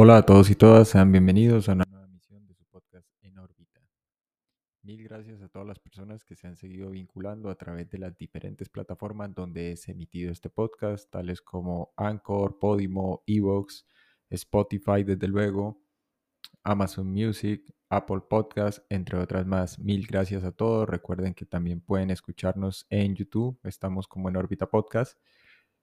Hola 0.00 0.18
a 0.18 0.22
todos 0.22 0.48
y 0.48 0.54
todas, 0.54 0.86
sean 0.86 1.10
bienvenidos 1.10 1.68
a 1.68 1.72
una 1.72 1.84
nueva 1.90 2.06
emisión 2.06 2.46
de 2.46 2.54
su 2.54 2.64
podcast 2.66 3.04
En 3.20 3.36
órbita. 3.36 3.80
Mil 4.82 5.02
gracias 5.02 5.42
a 5.42 5.48
todas 5.48 5.66
las 5.66 5.80
personas 5.80 6.24
que 6.24 6.36
se 6.36 6.46
han 6.46 6.54
seguido 6.54 6.90
vinculando 6.90 7.50
a 7.50 7.56
través 7.56 7.90
de 7.90 7.98
las 7.98 8.16
diferentes 8.16 8.68
plataformas 8.68 9.34
donde 9.34 9.72
es 9.72 9.88
emitido 9.88 10.30
este 10.30 10.50
podcast, 10.50 11.10
tales 11.10 11.42
como 11.42 11.94
Anchor, 11.96 12.60
Podimo, 12.60 13.24
Evox, 13.26 13.86
Spotify, 14.30 15.02
desde 15.02 15.26
luego, 15.26 15.82
Amazon 16.62 17.08
Music, 17.08 17.64
Apple 17.88 18.20
Podcast, 18.30 18.78
entre 18.90 19.18
otras 19.18 19.48
más. 19.48 19.80
Mil 19.80 20.06
gracias 20.06 20.44
a 20.44 20.52
todos. 20.52 20.88
Recuerden 20.88 21.34
que 21.34 21.44
también 21.44 21.80
pueden 21.80 22.10
escucharnos 22.10 22.86
en 22.88 23.16
YouTube. 23.16 23.58
Estamos 23.64 24.06
como 24.06 24.28
en 24.28 24.36
órbita 24.36 24.70
podcast. 24.70 25.18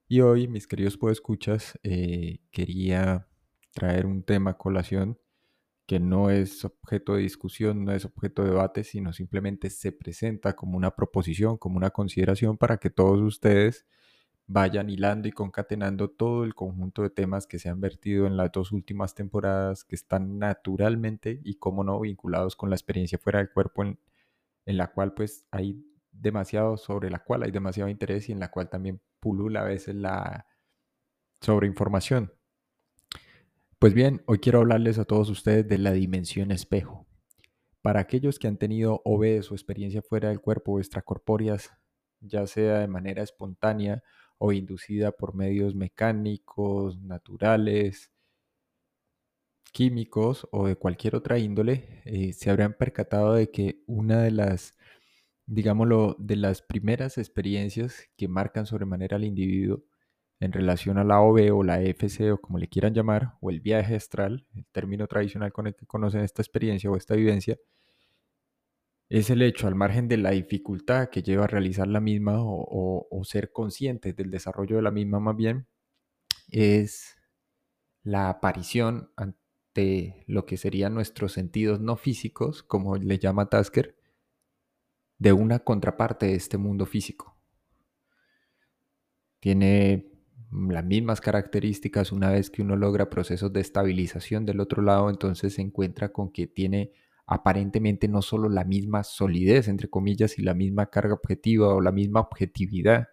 Y 0.07 0.21
hoy, 0.21 0.47
mis 0.47 0.67
queridos 0.67 0.95
podescuchas, 0.95 1.77
eh, 1.83 2.39
quería 2.49 3.27
traer 3.75 4.05
un 4.07 4.23
tema 4.23 4.51
a 4.51 4.57
colación 4.57 5.19
que 5.85 5.99
no 5.99 6.31
es 6.31 6.65
objeto 6.65 7.15
de 7.15 7.21
discusión, 7.23 7.85
no 7.85 7.91
es 7.91 8.05
objeto 8.05 8.43
de 8.43 8.49
debate, 8.51 8.83
sino 8.83 9.13
simplemente 9.13 9.69
se 9.69 9.91
presenta 9.91 10.55
como 10.55 10.77
una 10.77 10.95
proposición, 10.95 11.57
como 11.57 11.77
una 11.77 11.91
consideración 11.91 12.57
para 12.57 12.77
que 12.77 12.89
todos 12.89 13.21
ustedes 13.21 13.85
vayan 14.47 14.89
hilando 14.89 15.27
y 15.27 15.31
concatenando 15.31 16.09
todo 16.09 16.43
el 16.43 16.55
conjunto 16.55 17.03
de 17.03 17.09
temas 17.09 17.47
que 17.47 17.59
se 17.59 17.69
han 17.69 17.81
vertido 17.81 18.27
en 18.27 18.37
las 18.37 18.51
dos 18.51 18.71
últimas 18.71 19.15
temporadas, 19.15 19.83
que 19.83 19.95
están 19.95 20.39
naturalmente 20.39 21.41
y 21.43 21.55
como 21.55 21.83
no 21.83 21.99
vinculados 21.99 22.55
con 22.55 22.69
la 22.69 22.75
experiencia 22.75 23.19
fuera 23.19 23.39
del 23.39 23.51
cuerpo, 23.51 23.83
en, 23.83 23.99
en 24.65 24.77
la 24.77 24.91
cual 24.91 25.13
pues 25.13 25.45
hay 25.51 25.83
demasiado, 26.11 26.77
sobre 26.77 27.09
la 27.11 27.19
cual 27.19 27.43
hay 27.43 27.51
demasiado 27.51 27.89
interés 27.89 28.29
y 28.29 28.31
en 28.31 28.39
la 28.39 28.51
cual 28.51 28.69
también 28.69 29.01
pulula 29.19 29.61
a 29.61 29.65
veces 29.65 29.95
la 29.95 30.47
sobreinformación. 31.41 32.34
Pues 33.85 33.93
bien, 33.93 34.23
hoy 34.25 34.39
quiero 34.39 34.61
hablarles 34.61 34.97
a 34.97 35.05
todos 35.05 35.29
ustedes 35.29 35.67
de 35.67 35.77
la 35.77 35.91
dimensión 35.91 36.49
espejo. 36.49 37.05
Para 37.83 37.99
aquellos 37.99 38.39
que 38.39 38.47
han 38.47 38.57
tenido 38.57 39.03
OBs 39.05 39.51
o 39.51 39.53
experiencia 39.53 40.01
fuera 40.01 40.29
del 40.29 40.41
cuerpo 40.41 40.79
extracorpóreas, 40.79 41.69
ya 42.19 42.47
sea 42.47 42.79
de 42.79 42.87
manera 42.87 43.21
espontánea 43.21 44.01
o 44.39 44.51
inducida 44.53 45.11
por 45.11 45.35
medios 45.35 45.75
mecánicos, 45.75 46.99
naturales, 46.99 48.11
químicos 49.71 50.47
o 50.51 50.65
de 50.65 50.77
cualquier 50.77 51.15
otra 51.15 51.37
índole, 51.37 52.01
eh, 52.05 52.33
se 52.33 52.49
habrán 52.49 52.73
percatado 52.73 53.35
de 53.35 53.51
que 53.51 53.83
una 53.85 54.19
de 54.23 54.31
las, 54.31 54.75
digámoslo, 55.45 56.15
de 56.17 56.37
las 56.37 56.63
primeras 56.63 57.19
experiencias 57.19 58.09
que 58.17 58.27
marcan 58.27 58.65
sobremanera 58.65 59.17
al 59.17 59.25
individuo 59.25 59.83
en 60.45 60.51
relación 60.51 60.97
a 60.97 61.03
la 61.03 61.21
OB 61.21 61.53
o 61.53 61.63
la 61.63 61.81
FC 61.81 62.31
o 62.31 62.39
como 62.39 62.57
le 62.57 62.69
quieran 62.69 62.93
llamar, 62.93 63.33
o 63.41 63.49
el 63.49 63.59
viaje 63.61 63.95
astral, 63.95 64.47
el 64.55 64.65
término 64.67 65.07
tradicional 65.07 65.51
con 65.51 65.67
el 65.67 65.75
que 65.75 65.85
conocen 65.85 66.21
esta 66.21 66.41
experiencia 66.41 66.89
o 66.89 66.95
esta 66.95 67.15
vivencia, 67.15 67.57
es 69.09 69.29
el 69.29 69.41
hecho, 69.41 69.67
al 69.67 69.75
margen 69.75 70.07
de 70.07 70.17
la 70.17 70.31
dificultad 70.31 71.09
que 71.09 71.21
lleva 71.21 71.43
a 71.45 71.47
realizar 71.47 71.87
la 71.87 71.99
misma 71.99 72.43
o, 72.43 73.07
o 73.09 73.23
ser 73.23 73.51
conscientes 73.51 74.15
del 74.15 74.31
desarrollo 74.31 74.77
de 74.77 74.81
la 74.81 74.91
misma 74.91 75.19
más 75.19 75.35
bien, 75.35 75.67
es 76.49 77.15
la 78.03 78.29
aparición 78.29 79.11
ante 79.15 80.23
lo 80.27 80.45
que 80.45 80.57
serían 80.57 80.93
nuestros 80.93 81.33
sentidos 81.33 81.81
no 81.81 81.97
físicos, 81.97 82.63
como 82.63 82.97
le 82.97 83.19
llama 83.19 83.49
Tasker, 83.49 83.95
de 85.17 85.33
una 85.33 85.59
contraparte 85.59 86.27
de 86.27 86.35
este 86.35 86.57
mundo 86.57 86.85
físico. 86.85 87.37
Tiene 89.39 90.14
las 90.69 90.85
mismas 90.85 91.21
características 91.21 92.11
una 92.11 92.29
vez 92.29 92.49
que 92.49 92.61
uno 92.61 92.75
logra 92.75 93.09
procesos 93.09 93.51
de 93.51 93.61
estabilización 93.61 94.45
del 94.45 94.59
otro 94.59 94.81
lado, 94.81 95.09
entonces 95.09 95.53
se 95.55 95.61
encuentra 95.61 96.09
con 96.09 96.31
que 96.31 96.47
tiene 96.47 96.91
aparentemente 97.25 98.07
no 98.07 98.21
solo 98.21 98.49
la 98.49 98.63
misma 98.63 99.03
solidez, 99.03 99.67
entre 99.67 99.89
comillas, 99.89 100.37
y 100.37 100.43
la 100.43 100.53
misma 100.53 100.87
carga 100.87 101.13
objetiva 101.15 101.73
o 101.73 101.81
la 101.81 101.91
misma 101.91 102.19
objetividad, 102.19 103.09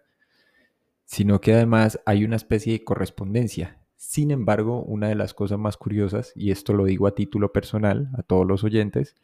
sino 1.05 1.41
que 1.41 1.53
además 1.53 1.99
hay 2.05 2.23
una 2.23 2.35
especie 2.35 2.73
de 2.73 2.83
correspondencia. 2.83 3.79
Sin 3.95 4.31
embargo, 4.31 4.83
una 4.83 5.07
de 5.07 5.15
las 5.15 5.33
cosas 5.33 5.57
más 5.57 5.77
curiosas, 5.77 6.31
y 6.35 6.51
esto 6.51 6.73
lo 6.73 6.85
digo 6.85 7.07
a 7.07 7.15
título 7.15 7.51
personal 7.51 8.09
a 8.17 8.23
todos 8.23 8.45
los 8.45 8.63
oyentes, 8.63 9.15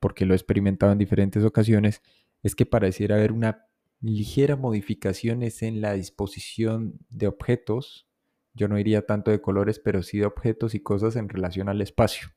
porque 0.00 0.26
lo 0.26 0.34
he 0.34 0.36
experimentado 0.36 0.92
en 0.92 0.98
diferentes 0.98 1.44
ocasiones, 1.44 2.02
es 2.42 2.54
que 2.54 2.66
pareciera 2.66 3.16
haber 3.16 3.32
una 3.32 3.66
ligeras 4.04 4.58
modificaciones 4.58 5.62
en 5.62 5.80
la 5.80 5.94
disposición 5.94 6.98
de 7.08 7.26
objetos. 7.26 8.06
Yo 8.52 8.68
no 8.68 8.76
diría 8.76 9.06
tanto 9.06 9.30
de 9.30 9.40
colores, 9.40 9.78
pero 9.78 10.02
sí 10.02 10.18
de 10.18 10.26
objetos 10.26 10.74
y 10.74 10.80
cosas 10.80 11.16
en 11.16 11.28
relación 11.28 11.68
al 11.68 11.80
espacio. 11.80 12.28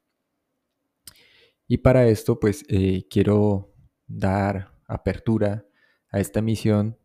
Y 1.68 1.80
para 1.80 2.08
esto, 2.08 2.40
pues 2.40 2.64
eh, 2.70 3.06
quiero 3.10 3.74
dar 4.08 4.72
apertura 4.88 5.66
a 6.10 6.22
esta 6.22 6.42
misión, 6.42 6.98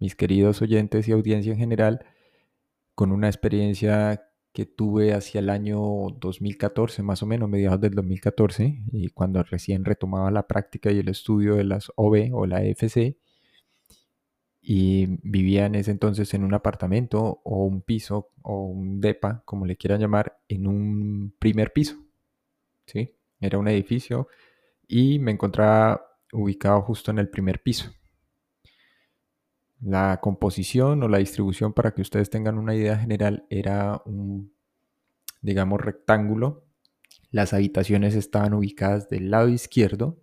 mis 0.00 0.16
queridos 0.16 0.60
oyentes 0.60 1.06
y 1.06 1.12
audiencia 1.12 1.52
en 1.52 1.58
general, 1.58 2.04
con 2.96 3.12
una 3.12 3.28
experiencia 3.28 4.26
que 4.52 4.66
tuve 4.66 5.14
hacia 5.14 5.38
el 5.38 5.48
año 5.48 5.78
2014, 6.18 7.04
más 7.04 7.22
o 7.22 7.26
menos, 7.26 7.48
mediados 7.48 7.80
del 7.80 7.94
2014, 7.94 8.82
y 8.90 9.10
cuando 9.10 9.44
recién 9.44 9.84
retomaba 9.84 10.32
la 10.32 10.48
práctica 10.48 10.90
y 10.90 10.98
el 10.98 11.08
estudio 11.08 11.54
de 11.54 11.64
las 11.64 11.92
OB 11.94 12.34
o 12.34 12.46
la 12.46 12.64
EFC 12.64 13.16
y 14.72 15.18
vivía 15.24 15.66
en 15.66 15.74
ese 15.74 15.90
entonces 15.90 16.32
en 16.32 16.44
un 16.44 16.54
apartamento 16.54 17.40
o 17.42 17.64
un 17.64 17.82
piso 17.82 18.30
o 18.42 18.66
un 18.66 19.00
DEPA, 19.00 19.42
como 19.44 19.66
le 19.66 19.76
quieran 19.76 19.98
llamar, 20.00 20.38
en 20.46 20.68
un 20.68 21.34
primer 21.40 21.72
piso. 21.72 21.96
¿sí? 22.86 23.16
Era 23.40 23.58
un 23.58 23.66
edificio 23.66 24.28
y 24.86 25.18
me 25.18 25.32
encontraba 25.32 26.06
ubicado 26.32 26.82
justo 26.82 27.10
en 27.10 27.18
el 27.18 27.28
primer 27.28 27.64
piso. 27.64 27.90
La 29.80 30.20
composición 30.22 31.02
o 31.02 31.08
la 31.08 31.18
distribución, 31.18 31.72
para 31.72 31.92
que 31.92 32.02
ustedes 32.02 32.30
tengan 32.30 32.56
una 32.56 32.76
idea 32.76 32.96
general, 32.96 33.46
era 33.50 34.00
un, 34.04 34.54
digamos, 35.42 35.80
rectángulo. 35.80 36.62
Las 37.32 37.54
habitaciones 37.54 38.14
estaban 38.14 38.54
ubicadas 38.54 39.08
del 39.08 39.32
lado 39.32 39.48
izquierdo 39.48 40.20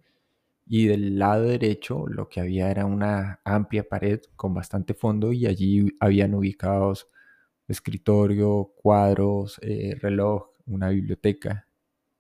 y 0.70 0.88
del 0.88 1.18
lado 1.18 1.44
derecho 1.44 2.06
lo 2.08 2.28
que 2.30 2.42
había 2.42 2.70
era 2.70 2.86
una 2.86 3.40
amplia 3.44 3.88
pared 3.88 4.22
con 4.36 4.54
bastante 4.54 4.94
fondo 4.94 5.32
y 5.32 5.46
allí 5.46 5.96
habían 6.00 6.34
ubicados 6.34 7.10
escritorio, 7.68 8.72
cuadros, 8.76 9.60
eh, 9.62 9.96
reloj, 10.00 10.52
una 10.66 10.90
biblioteca 10.90 11.68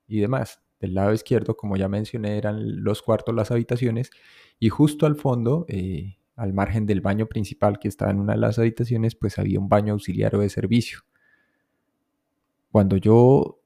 y 0.07 0.19
demás. 0.19 0.61
Del 0.79 0.93
lado 0.93 1.13
izquierdo, 1.13 1.57
como 1.57 1.75
ya 1.75 1.87
mencioné, 1.87 2.37
eran 2.37 2.83
los 2.83 3.01
cuartos, 3.01 3.33
las 3.33 3.51
habitaciones 3.51 4.11
y 4.59 4.69
justo 4.69 5.05
al 5.05 5.15
fondo, 5.15 5.65
eh, 5.67 6.17
al 6.35 6.53
margen 6.53 6.85
del 6.85 7.01
baño 7.01 7.25
principal 7.27 7.79
que 7.79 7.87
estaba 7.87 8.11
en 8.11 8.19
una 8.19 8.33
de 8.33 8.39
las 8.39 8.59
habitaciones, 8.59 9.15
pues 9.15 9.39
había 9.39 9.59
un 9.59 9.69
baño 9.69 9.93
auxiliar 9.93 10.35
o 10.35 10.39
de 10.39 10.49
servicio. 10.49 10.99
Cuando 12.71 12.97
yo 12.97 13.59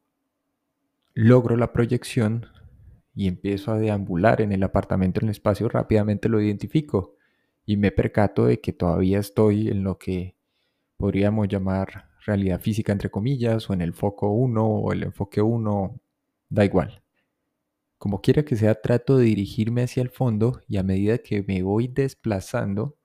logro 1.13 1.57
la 1.57 1.73
proyección, 1.73 2.45
y 3.21 3.27
empiezo 3.27 3.71
a 3.71 3.77
deambular 3.77 4.41
en 4.41 4.51
el 4.51 4.63
apartamento 4.63 5.19
en 5.19 5.27
el 5.27 5.31
espacio, 5.31 5.69
rápidamente 5.69 6.27
lo 6.27 6.41
identifico 6.41 7.13
y 7.67 7.77
me 7.77 7.91
percato 7.91 8.47
de 8.47 8.59
que 8.59 8.73
todavía 8.73 9.19
estoy 9.19 9.67
en 9.67 9.83
lo 9.83 9.99
que 9.99 10.35
podríamos 10.97 11.47
llamar 11.47 12.09
realidad 12.25 12.59
física 12.59 12.91
entre 12.91 13.11
comillas 13.11 13.69
o 13.69 13.73
en 13.73 13.81
el 13.81 13.93
foco 13.93 14.31
1 14.31 14.65
o 14.65 14.91
el 14.91 15.03
enfoque 15.03 15.39
1, 15.39 16.01
da 16.49 16.65
igual. 16.65 17.03
Como 17.99 18.21
quiera 18.21 18.43
que 18.43 18.55
sea, 18.55 18.81
trato 18.81 19.17
de 19.17 19.25
dirigirme 19.25 19.83
hacia 19.83 20.01
el 20.01 20.09
fondo 20.09 20.59
y 20.67 20.77
a 20.77 20.83
medida 20.83 21.19
que 21.19 21.43
me 21.43 21.61
voy 21.61 21.87
desplazando, 21.87 22.97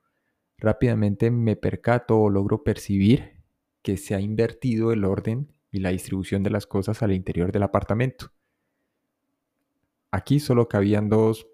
rápidamente 0.56 1.30
me 1.30 1.56
percato 1.56 2.18
o 2.18 2.30
logro 2.30 2.64
percibir 2.64 3.42
que 3.82 3.98
se 3.98 4.14
ha 4.14 4.20
invertido 4.22 4.92
el 4.92 5.04
orden 5.04 5.52
y 5.70 5.80
la 5.80 5.90
distribución 5.90 6.42
de 6.42 6.48
las 6.48 6.66
cosas 6.66 7.02
al 7.02 7.12
interior 7.12 7.52
del 7.52 7.64
apartamento. 7.64 8.32
Aquí 10.16 10.40
solo 10.40 10.66
cabían 10.66 11.10
dos 11.10 11.46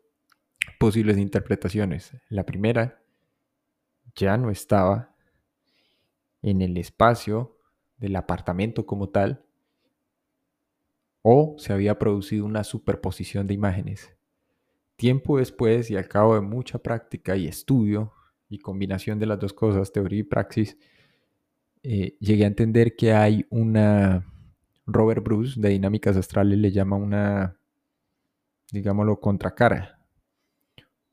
posibles 0.78 1.18
interpretaciones. 1.18 2.12
La 2.28 2.46
primera 2.46 3.02
ya 4.14 4.36
no 4.36 4.50
estaba 4.50 5.16
en 6.42 6.62
el 6.62 6.76
espacio 6.76 7.58
del 7.96 8.14
apartamento 8.14 8.86
como 8.86 9.08
tal, 9.08 9.44
o 11.22 11.56
se 11.58 11.72
había 11.72 11.98
producido 11.98 12.44
una 12.46 12.62
superposición 12.62 13.48
de 13.48 13.54
imágenes. 13.54 14.14
Tiempo 14.94 15.38
después 15.38 15.90
y 15.90 15.96
al 15.96 16.06
cabo 16.06 16.36
de 16.36 16.40
mucha 16.40 16.78
práctica 16.78 17.34
y 17.36 17.48
estudio 17.48 18.12
y 18.48 18.60
combinación 18.60 19.18
de 19.18 19.26
las 19.26 19.40
dos 19.40 19.52
cosas, 19.52 19.90
teoría 19.90 20.20
y 20.20 20.22
praxis, 20.22 20.78
eh, 21.82 22.16
llegué 22.20 22.44
a 22.44 22.46
entender 22.46 22.94
que 22.94 23.12
hay 23.12 23.44
una, 23.50 24.24
Robert 24.86 25.24
Bruce 25.24 25.60
de 25.60 25.70
Dinámicas 25.70 26.16
Astrales 26.16 26.60
le 26.60 26.70
llama 26.70 26.94
una 26.94 27.58
digámoslo, 28.72 29.20
contracara 29.20 30.00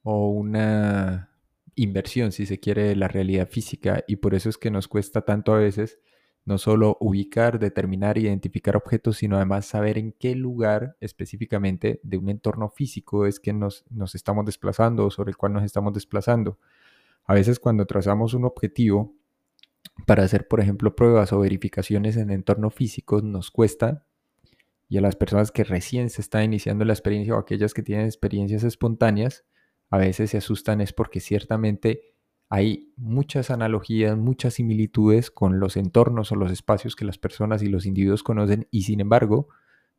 o 0.01 0.29
una 0.29 1.29
inversión, 1.75 2.31
si 2.31 2.45
se 2.45 2.59
quiere, 2.59 2.83
de 2.83 2.95
la 2.95 3.07
realidad 3.07 3.47
física 3.47 4.03
y 4.07 4.15
por 4.15 4.33
eso 4.33 4.49
es 4.49 4.57
que 4.57 4.71
nos 4.71 4.87
cuesta 4.87 5.21
tanto 5.21 5.53
a 5.53 5.59
veces 5.59 5.99
no 6.45 6.57
solo 6.57 6.97
ubicar, 6.99 7.59
determinar, 7.59 8.17
identificar 8.17 8.75
objetos, 8.75 9.17
sino 9.17 9.35
además 9.35 9.67
saber 9.67 9.97
en 9.97 10.13
qué 10.13 10.35
lugar 10.35 10.97
específicamente 10.99 11.99
de 12.01 12.17
un 12.17 12.29
entorno 12.29 12.69
físico 12.69 13.27
es 13.27 13.39
que 13.39 13.53
nos, 13.53 13.85
nos 13.89 14.15
estamos 14.15 14.45
desplazando 14.45 15.05
o 15.05 15.11
sobre 15.11 15.29
el 15.29 15.37
cual 15.37 15.53
nos 15.53 15.63
estamos 15.63 15.93
desplazando. 15.93 16.57
A 17.25 17.35
veces 17.35 17.59
cuando 17.59 17.85
trazamos 17.85 18.33
un 18.33 18.45
objetivo 18.45 19.13
para 20.07 20.23
hacer, 20.23 20.47
por 20.47 20.59
ejemplo, 20.59 20.95
pruebas 20.95 21.33
o 21.33 21.39
verificaciones 21.39 22.17
en 22.17 22.31
entornos 22.31 22.73
físicos, 22.73 23.23
nos 23.23 23.51
cuesta 23.51 24.05
y 24.89 24.97
a 24.97 25.01
las 25.01 25.15
personas 25.15 25.51
que 25.51 25.63
recién 25.63 26.09
se 26.09 26.21
están 26.21 26.43
iniciando 26.43 26.83
la 26.83 26.93
experiencia 26.93 27.35
o 27.35 27.37
aquellas 27.37 27.75
que 27.75 27.83
tienen 27.83 28.07
experiencias 28.07 28.63
espontáneas, 28.63 29.45
a 29.91 29.99
veces 29.99 30.31
se 30.31 30.37
asustan 30.37 30.81
es 30.81 30.93
porque 30.93 31.19
ciertamente 31.19 32.15
hay 32.49 32.91
muchas 32.97 33.51
analogías, 33.51 34.17
muchas 34.17 34.55
similitudes 34.55 35.29
con 35.29 35.59
los 35.59 35.77
entornos 35.77 36.31
o 36.31 36.35
los 36.35 36.51
espacios 36.51 36.95
que 36.95 37.05
las 37.05 37.19
personas 37.19 37.61
y 37.61 37.67
los 37.67 37.85
individuos 37.85 38.23
conocen 38.23 38.67
y 38.71 38.81
sin 38.81 38.99
embargo 38.99 39.49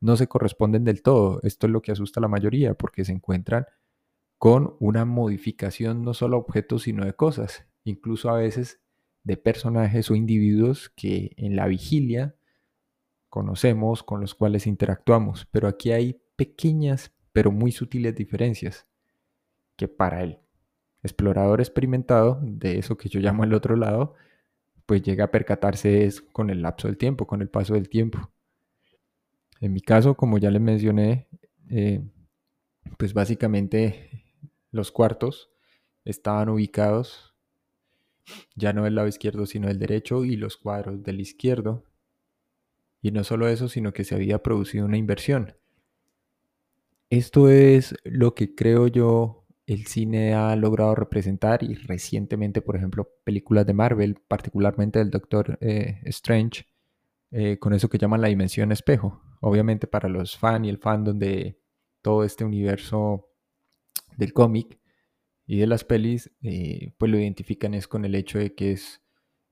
no 0.00 0.16
se 0.16 0.26
corresponden 0.26 0.82
del 0.82 1.02
todo. 1.02 1.40
Esto 1.44 1.68
es 1.68 1.72
lo 1.72 1.82
que 1.82 1.92
asusta 1.92 2.18
a 2.18 2.22
la 2.22 2.28
mayoría 2.28 2.74
porque 2.74 3.04
se 3.04 3.12
encuentran 3.12 3.66
con 4.38 4.74
una 4.80 5.04
modificación 5.04 6.02
no 6.02 6.14
solo 6.14 6.36
de 6.36 6.42
objetos 6.42 6.82
sino 6.82 7.04
de 7.04 7.14
cosas, 7.14 7.66
incluso 7.84 8.30
a 8.30 8.38
veces 8.38 8.80
de 9.22 9.36
personajes 9.36 10.10
o 10.10 10.16
individuos 10.16 10.90
que 10.96 11.32
en 11.36 11.54
la 11.54 11.68
vigilia 11.68 12.34
conocemos, 13.30 14.02
con 14.02 14.20
los 14.20 14.34
cuales 14.34 14.66
interactuamos, 14.66 15.46
pero 15.50 15.68
aquí 15.68 15.92
hay 15.92 16.20
pequeñas 16.36 17.12
pero 17.32 17.52
muy 17.52 17.72
sutiles 17.72 18.14
diferencias 18.14 18.86
que 19.76 19.88
para 19.88 20.22
el 20.22 20.40
explorador 21.02 21.60
experimentado 21.60 22.40
de 22.42 22.78
eso 22.78 22.96
que 22.96 23.08
yo 23.08 23.20
llamo 23.20 23.44
el 23.44 23.54
otro 23.54 23.76
lado, 23.76 24.14
pues 24.84 25.02
llega 25.02 25.24
a 25.24 25.30
percatarse 25.30 26.10
con 26.32 26.50
el 26.50 26.62
lapso 26.62 26.88
del 26.88 26.98
tiempo, 26.98 27.26
con 27.26 27.40
el 27.40 27.48
paso 27.48 27.74
del 27.74 27.88
tiempo. 27.88 28.30
En 29.60 29.72
mi 29.72 29.80
caso, 29.80 30.16
como 30.16 30.38
ya 30.38 30.50
les 30.50 30.60
mencioné, 30.60 31.28
eh, 31.68 32.02
pues 32.98 33.14
básicamente 33.14 34.24
los 34.72 34.90
cuartos 34.90 35.50
estaban 36.04 36.48
ubicados 36.48 37.34
ya 38.54 38.72
no 38.72 38.84
del 38.84 38.96
lado 38.96 39.08
izquierdo, 39.08 39.46
sino 39.46 39.68
del 39.68 39.78
derecho 39.78 40.24
y 40.24 40.36
los 40.36 40.56
cuadros 40.56 41.02
del 41.02 41.20
izquierdo 41.20 41.84
y 43.02 43.12
no 43.12 43.24
solo 43.24 43.48
eso, 43.48 43.68
sino 43.68 43.92
que 43.92 44.04
se 44.04 44.14
había 44.14 44.42
producido 44.42 44.84
una 44.84 44.96
inversión. 44.96 45.54
Esto 47.08 47.48
es 47.48 47.94
lo 48.04 48.34
que 48.34 48.54
creo 48.54 48.86
yo 48.86 49.46
el 49.66 49.86
cine 49.86 50.34
ha 50.34 50.54
logrado 50.56 50.94
representar 50.94 51.62
y 51.62 51.74
recientemente, 51.74 52.60
por 52.60 52.76
ejemplo, 52.76 53.08
películas 53.24 53.66
de 53.66 53.72
Marvel, 53.72 54.16
particularmente 54.26 54.98
del 54.98 55.10
Doctor 55.10 55.58
eh, 55.60 56.00
Strange, 56.04 56.66
eh, 57.30 57.58
con 57.58 57.72
eso 57.72 57.88
que 57.88 57.98
llaman 57.98 58.20
la 58.20 58.28
dimensión 58.28 58.72
espejo. 58.72 59.22
Obviamente 59.40 59.86
para 59.86 60.08
los 60.08 60.36
fans 60.36 60.66
y 60.66 60.70
el 60.70 60.78
fandom 60.78 61.18
de 61.18 61.58
todo 62.02 62.24
este 62.24 62.44
universo 62.44 63.28
del 64.16 64.32
cómic 64.32 64.78
y 65.46 65.58
de 65.58 65.66
las 65.66 65.84
pelis, 65.84 66.30
eh, 66.42 66.92
pues 66.98 67.10
lo 67.10 67.18
identifican 67.18 67.74
es 67.74 67.88
con 67.88 68.04
el 68.04 68.14
hecho 68.14 68.38
de 68.38 68.54
que 68.54 68.72
es 68.72 69.02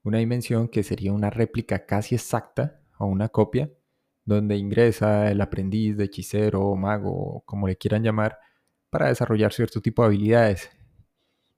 una 0.03 0.19
dimensión 0.19 0.69
que 0.69 0.83
sería 0.83 1.12
una 1.12 1.31
réplica 1.31 1.87
casi 1.87 2.15
exacta 2.15 2.81
o 2.99 3.06
una 3.06 3.29
copia, 3.29 3.71
donde 4.25 4.56
ingresa 4.56 5.31
el 5.31 5.41
aprendiz 5.41 5.97
de 5.97 6.05
hechicero, 6.05 6.75
mago, 6.77 7.43
como 7.47 7.67
le 7.67 7.77
quieran 7.77 8.03
llamar, 8.03 8.39
para 8.91 9.09
desarrollar 9.09 9.53
cierto 9.53 9.81
tipo 9.81 10.03
de 10.03 10.09
habilidades. 10.09 10.71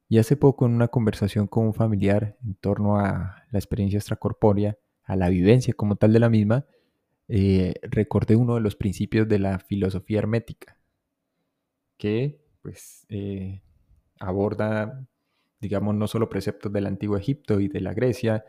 Y 0.09 0.19
hace 0.19 0.37
poco 0.37 0.67
en 0.67 0.73
una 0.73 0.89
conversación 0.89 1.47
con 1.47 1.67
un 1.67 1.75
familiar 1.75 2.37
en 2.45 2.55
torno 2.55 2.99
a 2.99 3.45
la 3.51 3.59
experiencia 3.59 3.99
extracorpórea, 3.99 4.77
a 5.05 5.17
la 5.17 5.29
vivencia 5.29 5.75
como 5.75 5.97
tal 5.97 6.13
de 6.13 6.21
la 6.21 6.29
misma, 6.29 6.67
eh, 7.29 7.75
recordé 7.83 8.35
uno 8.37 8.57
de 8.57 8.61
los 8.61 8.75
principios 8.75 9.29
de 9.29 9.39
la 9.39 9.61
filosofía 9.61 10.19
hermética, 10.19 10.77
que 11.97 12.41
pues 12.63 13.07
eh, 13.09 13.63
aborda, 14.19 15.07
digamos, 15.61 15.95
no 15.95 16.09
solo 16.09 16.29
preceptos 16.29 16.73
del 16.73 16.87
antiguo 16.87 17.17
Egipto 17.17 17.61
y 17.61 17.69
de 17.69 17.81
la 17.81 17.95
Grecia, 17.95 18.45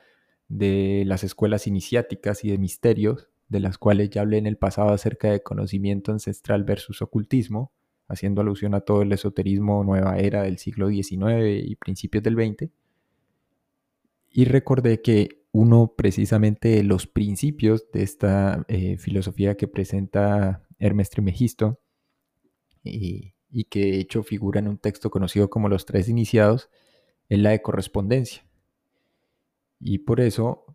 de 0.52 1.04
las 1.06 1.24
escuelas 1.24 1.66
iniciáticas 1.66 2.44
y 2.44 2.52
de 2.52 2.58
misterios, 2.58 3.30
de 3.48 3.62
las 3.62 3.78
cuales 3.78 4.10
ya 4.10 4.22
hablé 4.22 4.38
en 4.38 4.48
el 4.48 4.58
pasado 4.58 4.90
acerca 4.90 5.32
de 5.32 5.42
conocimiento 5.42 6.12
ancestral 6.12 6.66
versus 6.66 7.02
ocultismo, 7.02 7.72
haciendo 8.08 8.42
alusión 8.42 8.74
a 8.74 8.82
todo 8.82 9.02
el 9.02 9.14
esoterismo 9.14 9.84
nueva 9.86 10.18
era 10.18 10.44
del 10.44 10.58
siglo 10.58 10.90
XIX 10.90 11.64
y 11.64 11.76
principios 11.78 12.24
del 12.24 12.36
XX. 12.36 12.70
Y 14.30 14.46
recordé 14.46 15.02
que 15.02 15.46
uno 15.54 15.94
precisamente 15.96 16.70
de 16.70 16.84
los 16.84 17.08
principios 17.08 17.90
de 17.94 18.04
esta 18.04 18.66
eh, 18.68 18.98
filosofía 18.98 19.56
que 19.56 19.68
presenta 19.70 20.68
Hermes 20.80 21.10
Trimegisto 21.10 21.80
y, 22.84 23.36
y 23.50 23.66
que 23.66 23.80
de 23.80 24.00
hecho 24.00 24.24
figura 24.24 24.60
en 24.60 24.68
un 24.68 24.78
texto 24.78 25.10
conocido 25.10 25.50
como 25.50 25.70
Los 25.70 25.86
Tres 25.86 26.10
Iniciados, 26.10 26.70
es 27.30 27.40
la 27.40 27.52
de 27.52 27.62
correspondencia. 27.62 28.44
Y 29.82 30.00
por 30.00 30.22
eso 30.22 30.66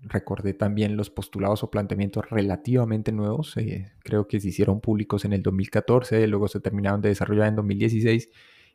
recordé 0.00 0.54
también 0.54 0.96
los 0.96 1.10
postulados 1.10 1.62
o 1.62 1.70
planteamientos 1.70 2.28
relativamente 2.30 3.12
nuevos. 3.12 3.56
Eh, 3.56 3.92
creo 4.00 4.26
que 4.28 4.40
se 4.40 4.48
hicieron 4.48 4.80
públicos 4.80 5.24
en 5.24 5.32
el 5.32 5.42
2014, 5.42 6.26
luego 6.26 6.48
se 6.48 6.60
terminaron 6.60 7.00
de 7.00 7.10
desarrollar 7.10 7.48
en 7.48 7.56
2016 7.56 8.30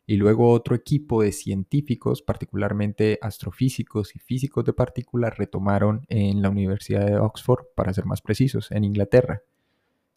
y 0.06 0.18
luego 0.18 0.52
otro 0.52 0.76
equipo 0.76 1.22
de 1.22 1.32
científicos, 1.32 2.24
particularmente 2.24 3.20
astrofísicos 3.22 4.16
y 4.16 4.20
físicos 4.20 4.66
de 4.66 4.74
partículas, 4.74 5.38
retomaron 5.38 6.06
en 6.08 6.42
la 6.42 6.50
Universidad 6.50 7.06
de 7.06 7.18
Oxford, 7.18 7.66
para 7.76 7.94
ser 7.94 8.06
más 8.06 8.22
precisos, 8.22 8.72
en 8.72 8.86
Inglaterra. 8.86 9.44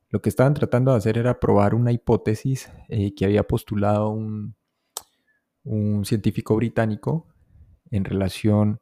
Lo 0.09 0.23
que 0.23 0.31
estaban 0.31 0.55
tratando 0.55 0.93
de 0.93 0.99
hacer 0.99 1.19
era 1.19 1.39
probar 1.39 1.75
una 1.75 1.93
hipótesis 1.93 2.71
eh, 2.89 3.15
que 3.15 3.27
había 3.27 3.43
postulado 3.43 4.09
un, 4.09 4.55
un 5.65 6.07
científico 6.07 6.57
británico 6.57 7.27
en 7.91 8.05
relación 8.07 8.81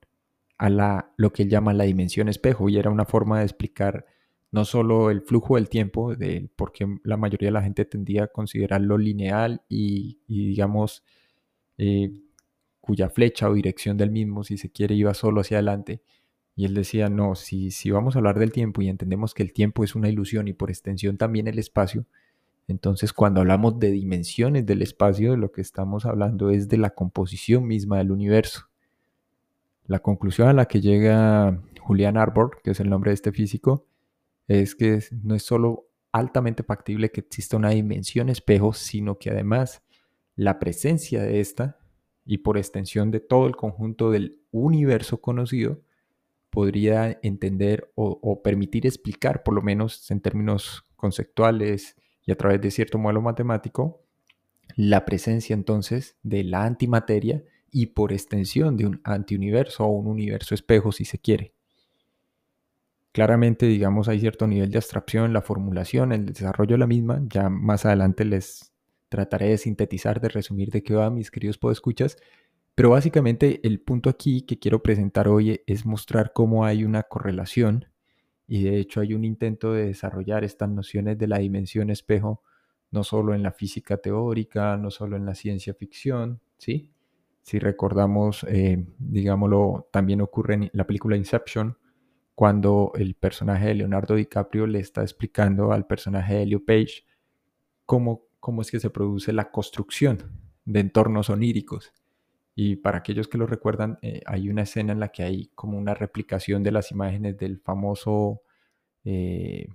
a 0.61 0.69
la, 0.69 1.11
lo 1.17 1.33
que 1.33 1.45
él 1.45 1.49
llama 1.49 1.73
la 1.73 1.85
dimensión 1.85 2.29
espejo 2.29 2.69
y 2.69 2.77
era 2.77 2.91
una 2.91 3.07
forma 3.07 3.39
de 3.39 3.47
explicar 3.47 4.05
no 4.51 4.67
solo 4.67 5.11
el 5.11 5.23
flujo 5.23 5.55
del 5.57 5.71
tiempo, 5.71 6.15
de 6.15 6.51
porque 6.55 6.87
la 7.03 7.17
mayoría 7.17 7.49
de 7.49 7.53
la 7.53 7.63
gente 7.63 7.87
tendía 7.87 8.25
a 8.25 8.27
considerarlo 8.27 8.99
lineal 8.99 9.63
y, 9.71 10.19
digamos, 10.29 11.03
eh, 11.79 12.13
cuya 12.83 13.09
flecha 13.09 13.49
o 13.49 13.55
dirección 13.55 13.97
del 13.97 14.11
mismo, 14.11 14.45
si 14.45 14.59
se 14.59 14.71
quiere, 14.71 14.95
iba 14.95 15.15
solo 15.15 15.41
hacia 15.41 15.57
adelante. 15.57 16.03
Y 16.55 16.67
él 16.67 16.75
decía, 16.75 17.09
no, 17.09 17.37
si, 17.37 17.71
si 17.71 17.91
vamos 17.91 18.15
a 18.15 18.19
hablar 18.19 18.39
del 18.39 18.53
tiempo 18.53 18.83
y 18.83 18.89
entendemos 18.91 19.33
que 19.33 19.43
el 19.43 19.55
tiempo 19.55 19.83
es 19.83 19.95
una 19.95 20.11
ilusión 20.11 20.47
y 20.47 20.53
por 20.53 20.69
extensión 20.69 21.17
también 21.17 21.49
el 21.49 21.59
espacio, 21.59 22.05
entonces 22.69 23.15
cuando 23.15 23.41
hablamos 23.41 23.79
de 23.79 23.91
dimensiones 23.93 24.67
del 24.67 24.83
espacio, 24.83 25.39
lo 25.39 25.53
que 25.53 25.63
estamos 25.63 26.05
hablando 26.05 26.51
es 26.51 26.69
de 26.69 26.77
la 26.77 26.91
composición 26.91 27.67
misma 27.67 27.97
del 27.97 28.11
universo. 28.11 28.70
La 29.91 29.99
conclusión 29.99 30.47
a 30.47 30.53
la 30.53 30.67
que 30.67 30.81
llega 30.81 31.61
Julian 31.81 32.17
Arbor, 32.17 32.61
que 32.63 32.71
es 32.71 32.79
el 32.79 32.89
nombre 32.89 33.11
de 33.11 33.17
este 33.17 33.33
físico, 33.33 33.89
es 34.47 34.77
que 34.77 35.03
no 35.25 35.35
es 35.35 35.43
solo 35.43 35.89
altamente 36.13 36.63
factible 36.63 37.11
que 37.11 37.23
exista 37.23 37.57
una 37.57 37.71
dimensión 37.71 38.29
espejo, 38.29 38.73
sino 38.73 39.19
que 39.19 39.31
además 39.31 39.83
la 40.37 40.61
presencia 40.61 41.21
de 41.25 41.41
esta 41.41 41.81
y 42.25 42.39
por 42.39 42.57
extensión 42.57 43.11
de 43.11 43.19
todo 43.19 43.49
el 43.49 43.57
conjunto 43.57 44.13
del 44.13 44.39
universo 44.53 45.21
conocido 45.21 45.81
podría 46.51 47.19
entender 47.25 47.91
o, 47.97 48.43
permitir 48.45 48.87
explicar, 48.87 49.43
por 49.43 49.55
lo 49.55 49.61
menos 49.61 50.09
en 50.13 50.21
términos 50.21 50.85
conceptuales 50.95 51.97
y 52.25 52.31
a 52.31 52.37
través 52.37 52.61
de 52.61 52.71
cierto 52.71 52.97
modelo 52.97 53.23
matemático, 53.23 54.05
la 54.77 55.05
presencia 55.05 55.53
entonces 55.53 56.17
de 56.23 56.45
la 56.45 56.63
antimateria 56.63 57.43
y 57.73 57.87
por 57.87 58.13
extensión 58.13 58.77
de 58.77 58.87
un 58.87 59.01
antiuniverso 59.05 59.85
o 59.85 59.89
un 59.89 60.07
universo 60.07 60.55
espejo 60.55 60.93
si 60.93 61.05
se 61.05 61.19
quiere. 61.19 61.55
Claramente, 63.13 63.67
digamos, 63.67 64.09
hay 64.09 64.21
cierto 64.21 64.47
nivel 64.47 64.71
de 64.71 64.79
abstracción 64.79 65.25
en 65.25 65.33
la 65.33 65.43
formulación, 65.43 66.13
en 66.13 66.21
el 66.21 66.27
desarrollo 66.27 66.75
de 66.75 66.79
la 66.79 66.87
misma. 66.87 67.21
Ya 67.29 67.49
más 67.49 67.85
adelante 67.85 68.25
les 68.25 68.73
trataré 69.09 69.49
de 69.49 69.59
sintetizar, 69.59 70.21
de 70.21 70.29
resumir 70.29 70.71
de 70.71 70.83
qué 70.83 70.95
va, 70.95 71.11
mis 71.11 71.31
queridos 71.31 71.59
podescuchas. 71.59 72.17
Pero 72.75 72.91
básicamente 72.91 73.61
el 73.67 73.81
punto 73.81 74.09
aquí 74.09 74.43
que 74.43 74.59
quiero 74.59 74.83
presentar 74.83 75.29
hoy 75.29 75.61
es 75.67 75.85
mostrar 75.85 76.33
cómo 76.33 76.65
hay 76.65 76.85
una 76.85 77.03
correlación 77.03 77.87
y 78.47 78.65
de 78.65 78.79
hecho 78.79 79.01
hay 79.01 79.15
un 79.15 79.25
intento 79.25 79.73
de 79.73 79.87
desarrollar 79.87 80.45
estas 80.45 80.69
nociones 80.69 81.19
de 81.19 81.29
la 81.29 81.39
dimensión 81.39 81.91
espejo, 81.91 82.43
no 82.91 83.05
solo 83.05 83.35
en 83.35 83.43
la 83.43 83.53
física 83.53 83.99
teórica, 83.99 84.77
no 84.77 84.91
solo 84.91 85.17
en 85.17 85.25
la 85.25 85.35
ciencia 85.35 85.75
ficción, 85.75 86.41
¿sí? 86.59 86.91
Si 87.43 87.59
recordamos, 87.59 88.45
eh, 88.49 88.85
digámoslo, 88.99 89.89
también 89.93 90.21
ocurre 90.21 90.55
en 90.55 90.71
la 90.73 90.87
película 90.87 91.17
Inception, 91.17 91.77
cuando 92.35 92.93
el 92.95 93.15
personaje 93.17 93.67
de 93.67 93.75
Leonardo 93.75 94.15
DiCaprio 94.15 94.67
le 94.67 94.81
está 94.81 95.03
explicando 95.03 95.73
al 95.73 95.87
personaje 95.87 96.35
de 96.35 96.43
Helio 96.43 96.65
Page 96.65 97.05
cómo, 97.85 98.29
cómo 98.41 98.63
es 98.63 98.71
que 98.71 98.81
se 98.81 98.89
produce 98.89 99.33
la 99.33 99.51
construcción 99.51 100.19
de 100.65 100.81
entornos 100.81 101.29
oníricos. 101.29 101.93
Y 102.55 102.77
para 102.77 102.99
aquellos 102.99 103.29
que 103.29 103.39
lo 103.39 103.47
recuerdan, 103.47 103.99
eh, 104.03 104.23
hay 104.27 104.49
una 104.49 104.63
escena 104.63 104.93
en 104.93 105.01
la 105.01 105.09
que 105.09 105.23
hay 105.23 105.51
como 105.55 105.79
una 105.79 105.95
replicación 105.95 106.63
de 106.63 106.73
las 106.73 106.93
imágenes 106.93 107.37
del 107.37 107.59
famoso 107.59 108.43
eh, 109.05 109.69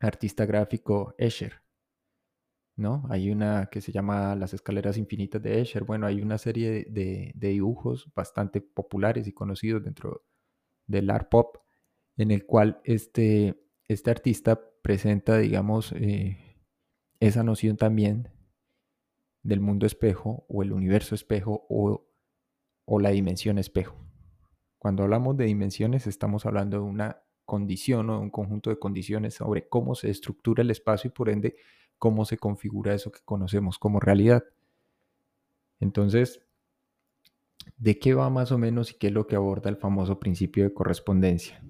artista 0.00 0.46
gráfico 0.46 1.14
Escher. 1.18 1.63
¿No? 2.76 3.04
Hay 3.08 3.30
una 3.30 3.66
que 3.66 3.80
se 3.80 3.92
llama 3.92 4.34
Las 4.34 4.54
escaleras 4.54 4.96
infinitas 4.96 5.42
de 5.42 5.60
Escher. 5.60 5.84
Bueno, 5.84 6.06
hay 6.06 6.20
una 6.20 6.38
serie 6.38 6.86
de, 6.88 7.32
dibujos 7.34 8.12
bastante 8.14 8.60
populares 8.60 9.26
y 9.28 9.32
conocidos 9.32 9.82
dentro 9.84 10.24
del 10.86 11.10
art 11.10 11.28
pop, 11.30 11.58
en 12.16 12.30
el 12.30 12.46
cual 12.46 12.80
este, 12.84 13.64
este 13.88 14.10
artista 14.10 14.60
presenta, 14.82 15.38
digamos, 15.38 15.92
eh, 15.92 16.38
esa 17.20 17.42
noción 17.42 17.76
también 17.76 18.28
del 19.42 19.60
mundo 19.60 19.86
espejo 19.86 20.44
o 20.48 20.62
el 20.62 20.72
universo 20.72 21.14
espejo 21.14 21.66
o, 21.68 22.06
o 22.86 23.00
la 23.00 23.10
dimensión 23.10 23.58
espejo. 23.58 23.96
Cuando 24.78 25.04
hablamos 25.04 25.36
de 25.36 25.44
dimensiones 25.44 26.06
estamos 26.06 26.44
hablando 26.44 26.78
de 26.78 26.82
una 26.82 27.22
condición 27.44 28.10
o 28.10 28.20
un 28.20 28.30
conjunto 28.30 28.70
de 28.70 28.78
condiciones 28.78 29.34
sobre 29.34 29.68
cómo 29.68 29.94
se 29.94 30.10
estructura 30.10 30.62
el 30.62 30.70
espacio 30.70 31.08
y 31.08 31.12
por 31.12 31.28
ende 31.28 31.56
cómo 32.04 32.26
se 32.26 32.36
configura 32.36 32.92
eso 32.92 33.10
que 33.10 33.20
conocemos 33.24 33.78
como 33.78 33.98
realidad. 33.98 34.44
Entonces, 35.80 36.46
¿de 37.78 37.98
qué 37.98 38.12
va 38.12 38.28
más 38.28 38.52
o 38.52 38.58
menos 38.58 38.90
y 38.90 38.98
qué 38.98 39.06
es 39.06 39.12
lo 39.14 39.26
que 39.26 39.36
aborda 39.36 39.70
el 39.70 39.78
famoso 39.78 40.20
principio 40.20 40.64
de 40.64 40.74
correspondencia? 40.74 41.64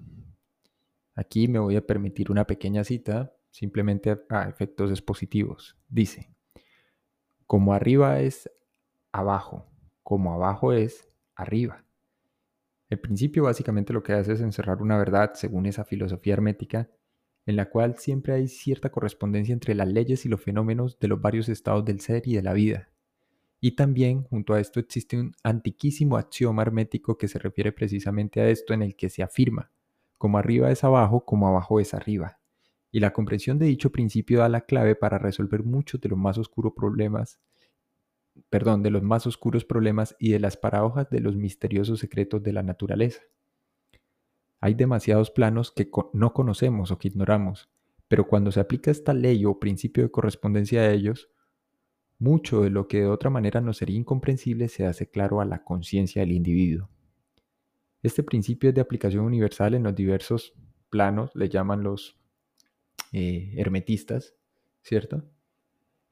Aquí 1.15 1.47
me 1.47 1.57
voy 1.59 1.77
a 1.77 1.87
permitir 1.87 2.31
una 2.31 2.45
pequeña 2.45 2.83
cita, 2.83 3.33
simplemente 3.49 4.25
a 4.29 4.49
efectos 4.49 4.91
expositivos. 4.91 5.77
Dice, 5.87 6.35
como 7.47 7.73
arriba 7.73 8.19
es 8.19 8.51
abajo, 9.13 9.71
como 10.03 10.33
abajo 10.33 10.73
es 10.73 11.07
arriba. 11.33 11.85
El 12.89 12.99
principio 12.99 13.43
básicamente 13.43 13.93
lo 13.93 14.03
que 14.03 14.11
hace 14.11 14.33
es 14.33 14.41
encerrar 14.41 14.81
una 14.81 14.97
verdad 14.97 15.31
según 15.35 15.65
esa 15.65 15.85
filosofía 15.85 16.33
hermética 16.33 16.89
en 17.45 17.55
la 17.55 17.69
cual 17.69 17.97
siempre 17.97 18.33
hay 18.33 18.47
cierta 18.47 18.91
correspondencia 18.91 19.53
entre 19.53 19.75
las 19.75 19.87
leyes 19.87 20.25
y 20.25 20.29
los 20.29 20.41
fenómenos 20.41 20.99
de 20.99 21.07
los 21.07 21.21
varios 21.21 21.47
estados 21.49 21.85
del 21.85 21.99
ser 21.99 22.23
y 22.27 22.35
de 22.35 22.41
la 22.41 22.53
vida. 22.53 22.89
Y 23.61 23.71
también, 23.71 24.23
junto 24.23 24.53
a 24.53 24.59
esto, 24.59 24.79
existe 24.79 25.19
un 25.19 25.33
antiquísimo 25.43 26.17
axioma 26.17 26.61
hermético 26.61 27.17
que 27.17 27.27
se 27.27 27.39
refiere 27.39 27.71
precisamente 27.71 28.41
a 28.41 28.49
esto 28.49 28.73
en 28.73 28.81
el 28.81 28.95
que 28.95 29.09
se 29.09 29.23
afirma, 29.23 29.71
como 30.17 30.37
arriba 30.37 30.71
es 30.71 30.83
abajo, 30.83 31.25
como 31.25 31.47
abajo 31.47 31.79
es 31.79 31.93
arriba. 31.93 32.39
Y 32.91 32.99
la 32.99 33.11
comprensión 33.11 33.59
de 33.59 33.65
dicho 33.65 33.91
principio 33.91 34.39
da 34.39 34.49
la 34.49 34.61
clave 34.61 34.95
para 34.95 35.17
resolver 35.17 35.63
muchos 35.63 35.99
de 36.01 36.09
los 36.09 36.17
más 36.17 36.37
oscuros 36.37 36.73
problemas, 36.75 37.39
perdón, 38.49 38.83
de 38.83 38.91
los 38.91 39.03
más 39.03 39.27
oscuros 39.27 39.65
problemas 39.65 40.15
y 40.19 40.31
de 40.31 40.39
las 40.39 40.57
paradojas 40.57 41.09
de 41.09 41.19
los 41.19 41.35
misteriosos 41.35 41.99
secretos 41.99 42.41
de 42.43 42.53
la 42.53 42.63
naturaleza. 42.63 43.21
Hay 44.61 44.73
demasiados 44.73 45.31
planos 45.31 45.71
que 45.71 45.89
no 46.13 46.33
conocemos 46.33 46.91
o 46.91 46.97
que 46.97 47.09
ignoramos, 47.09 47.69
pero 48.07 48.27
cuando 48.27 48.51
se 48.51 48.59
aplica 48.59 48.91
esta 48.91 49.13
ley 49.13 49.45
o 49.45 49.59
principio 49.59 50.03
de 50.03 50.11
correspondencia 50.11 50.81
a 50.81 50.91
ellos, 50.91 51.29
mucho 52.17 52.61
de 52.61 52.69
lo 52.69 52.87
que 52.87 53.01
de 53.01 53.07
otra 53.07 53.29
manera 53.29 53.61
nos 53.61 53.77
sería 53.77 53.97
incomprensible 53.97 54.69
se 54.69 54.85
hace 54.85 55.09
claro 55.09 55.41
a 55.41 55.45
la 55.45 55.63
conciencia 55.63 56.21
del 56.21 56.31
individuo. 56.31 56.89
Este 58.03 58.23
principio 58.23 58.69
es 58.69 58.75
de 58.75 58.81
aplicación 58.81 59.25
universal 59.25 59.73
en 59.73 59.83
los 59.83 59.95
diversos 59.95 60.53
planos, 60.89 61.31
le 61.35 61.49
llaman 61.49 61.83
los 61.83 62.17
eh, 63.11 63.53
hermetistas, 63.57 64.35
¿cierto? 64.81 65.23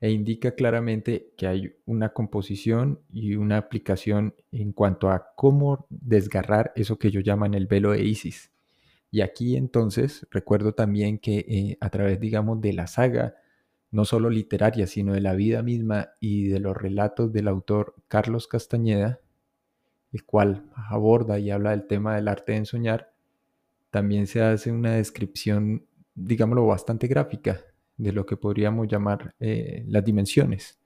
E 0.04 0.12
indica 0.12 0.52
claramente 0.54 1.32
que 1.38 1.48
hay 1.48 1.78
una 1.86 2.12
composición 2.12 3.00
y 3.10 3.36
una 3.36 3.56
aplicación 3.56 4.36
en 4.52 4.74
cuanto 4.74 5.10
a 5.10 5.32
cómo 5.38 5.88
desgarrar 5.90 6.74
eso 6.76 7.00
que 7.00 7.08
ellos 7.08 7.24
llaman 7.24 7.54
el 7.54 7.68
velo 7.68 7.92
de 7.92 8.04
Isis. 8.04 8.52
Y 9.12 9.22
aquí 9.22 9.56
entonces 9.56 10.28
recuerdo 10.30 10.74
también 10.74 11.20
que 11.20 11.46
eh, 11.48 11.78
a 11.80 11.90
través, 11.90 12.20
digamos, 12.20 12.60
de 12.60 12.74
la 12.74 12.88
saga, 12.88 13.36
no 13.92 14.04
solo 14.04 14.30
literaria, 14.30 14.88
sino 14.88 15.14
de 15.14 15.22
la 15.22 15.36
vida 15.36 15.64
misma 15.64 16.10
y 16.20 16.50
de 16.50 16.60
los 16.60 16.76
relatos 16.76 17.32
del 17.32 17.48
autor 17.48 17.96
Carlos 18.10 18.48
Castañeda, 18.48 19.22
el 20.12 20.26
cual 20.26 20.70
aborda 20.76 21.40
y 21.40 21.50
habla 21.50 21.72
del 21.72 21.88
tema 21.88 22.18
del 22.18 22.28
arte 22.28 22.52
de 22.52 22.58
ensoñar, 22.58 23.14
también 23.90 24.28
se 24.28 24.42
hace 24.42 24.70
una 24.70 24.96
descripción, 24.96 25.86
digámoslo, 26.14 26.68
bastante 26.68 27.08
gráfica 27.08 27.62
de 27.98 28.12
lo 28.12 28.26
que 28.26 28.38
podríamos 28.38 28.88
llamar 28.88 29.36
eh, 29.40 29.84
las 29.88 30.04
dimensiones 30.04 30.80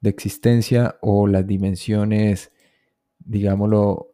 de 0.00 0.10
existencia 0.10 0.98
o 1.00 1.26
las 1.26 1.46
dimensiones, 1.46 2.52
digámoslo, 3.18 4.12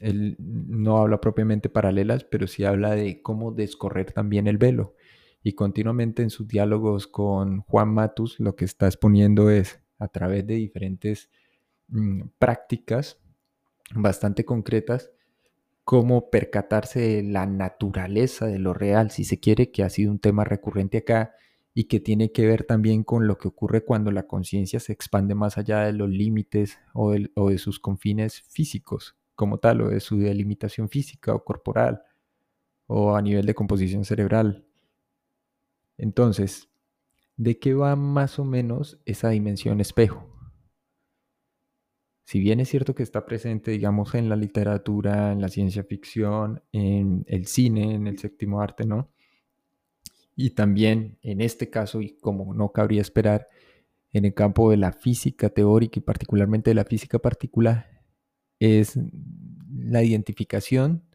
él 0.00 0.36
no 0.38 0.98
habla 0.98 1.20
propiamente 1.20 1.68
paralelas, 1.68 2.22
pero 2.22 2.46
sí 2.46 2.64
habla 2.64 2.94
de 2.94 3.20
cómo 3.20 3.50
descorrer 3.50 4.12
también 4.12 4.46
el 4.46 4.58
velo. 4.58 4.94
Y 5.42 5.54
continuamente 5.54 6.22
en 6.22 6.30
sus 6.30 6.46
diálogos 6.46 7.08
con 7.08 7.62
Juan 7.62 7.92
Matus 7.92 8.38
lo 8.38 8.54
que 8.54 8.64
está 8.64 8.86
exponiendo 8.86 9.50
es 9.50 9.80
a 9.98 10.06
través 10.06 10.46
de 10.46 10.54
diferentes 10.54 11.28
mm, 11.88 12.28
prácticas 12.38 13.20
bastante 13.94 14.44
concretas 14.44 15.10
cómo 15.88 16.28
percatarse 16.28 17.00
de 17.00 17.22
la 17.22 17.46
naturaleza 17.46 18.44
de 18.44 18.58
lo 18.58 18.74
real, 18.74 19.10
si 19.10 19.24
se 19.24 19.40
quiere, 19.40 19.70
que 19.70 19.82
ha 19.82 19.88
sido 19.88 20.10
un 20.10 20.18
tema 20.18 20.44
recurrente 20.44 20.98
acá 20.98 21.34
y 21.72 21.84
que 21.84 21.98
tiene 21.98 22.30
que 22.30 22.46
ver 22.46 22.64
también 22.64 23.04
con 23.04 23.26
lo 23.26 23.38
que 23.38 23.48
ocurre 23.48 23.86
cuando 23.86 24.10
la 24.10 24.26
conciencia 24.26 24.80
se 24.80 24.92
expande 24.92 25.34
más 25.34 25.56
allá 25.56 25.84
de 25.84 25.94
los 25.94 26.10
límites 26.10 26.78
o 26.92 27.12
de, 27.12 27.56
sus 27.56 27.80
confines 27.80 28.42
físicos 28.50 29.16
como 29.34 29.60
tal, 29.60 29.80
o 29.80 29.88
de 29.88 30.00
su 30.00 30.18
delimitación 30.18 30.90
física 30.90 31.34
o 31.34 31.42
corporal, 31.42 32.02
o 32.86 33.16
a 33.16 33.22
nivel 33.22 33.46
de 33.46 33.54
composición 33.54 34.04
cerebral. 34.04 34.66
Entonces, 35.96 36.68
¿de 37.38 37.58
qué 37.58 37.72
va 37.72 37.96
más 37.96 38.38
o 38.38 38.44
menos 38.44 39.00
esa 39.06 39.30
dimensión 39.30 39.80
espejo? 39.80 40.37
Si 42.28 42.40
bien 42.40 42.60
es 42.60 42.68
cierto 42.68 42.94
que 42.94 43.02
está 43.02 43.24
presente, 43.24 43.70
digamos, 43.70 44.14
en 44.14 44.28
la 44.28 44.36
literatura, 44.36 45.32
en 45.32 45.40
la 45.40 45.48
ciencia 45.48 45.82
ficción, 45.82 46.62
en 46.72 47.24
el 47.26 47.46
cine, 47.46 47.94
en 47.94 48.06
el 48.06 48.18
séptimo 48.18 48.60
arte, 48.60 48.84
¿no? 48.84 49.10
Y 50.36 50.50
también 50.50 51.16
en 51.22 51.40
este 51.40 51.70
caso, 51.70 52.02
y 52.02 52.18
como 52.18 52.52
no 52.52 52.70
cabría 52.70 53.00
esperar, 53.00 53.48
en 54.12 54.26
el 54.26 54.34
campo 54.34 54.70
de 54.70 54.76
la 54.76 54.92
física 54.92 55.48
teórica 55.48 56.00
y 56.00 56.02
particularmente 56.02 56.68
de 56.68 56.74
la 56.74 56.84
física 56.84 57.18
particular, 57.18 58.02
es 58.60 58.98
la 59.74 60.02
identificación 60.02 61.08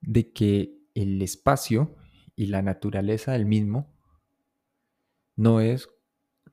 de 0.00 0.32
que 0.32 0.78
el 0.94 1.20
espacio 1.20 1.96
y 2.34 2.46
la 2.46 2.62
naturaleza 2.62 3.32
del 3.32 3.44
mismo 3.44 3.94
no 5.36 5.60
es 5.60 5.90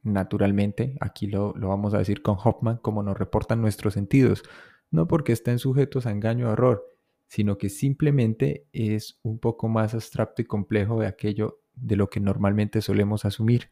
naturalmente, 0.05 0.95
aquí 1.01 1.27
lo, 1.27 1.53
vamos 1.53 1.93
a 1.93 1.97
decir 1.97 2.21
con 2.21 2.38
Hoffman, 2.41 2.77
como 2.77 3.03
nos 3.03 3.17
reportan 3.17 3.59
nuestros 3.59 3.95
sentidos, 3.95 4.43
no 4.91 5.07
porque 5.07 5.33
estén 5.33 5.59
sujetos 5.59 6.05
a 6.05 6.12
engaño 6.12 6.47
o 6.47 6.53
error, 6.53 6.85
sino 7.27 7.57
que 7.57 7.69
simplemente 7.69 8.67
es 8.71 9.19
un 9.24 9.39
poco 9.39 9.67
más 9.67 9.95
abstracto 9.95 10.43
y 10.43 10.45
complejo 10.45 11.00
de 11.00 11.07
aquello 11.07 11.59
de 11.74 11.95
lo 11.95 12.09
que 12.09 12.19
normalmente 12.19 12.81
solemos 12.81 13.25
asumir. 13.25 13.71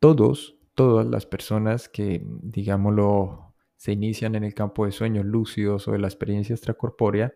Todos, 0.00 0.56
todas 0.74 1.06
las 1.06 1.26
personas 1.26 1.88
que, 1.88 2.24
digámoslo, 2.42 3.54
se 3.76 3.92
inician 3.92 4.34
en 4.34 4.44
el 4.44 4.54
campo 4.54 4.86
de 4.86 4.92
sueños 4.92 5.26
lúcidos 5.26 5.86
o 5.86 5.92
de 5.92 5.98
la 5.98 6.08
experiencia 6.08 6.54
extracorpórea, 6.54 7.34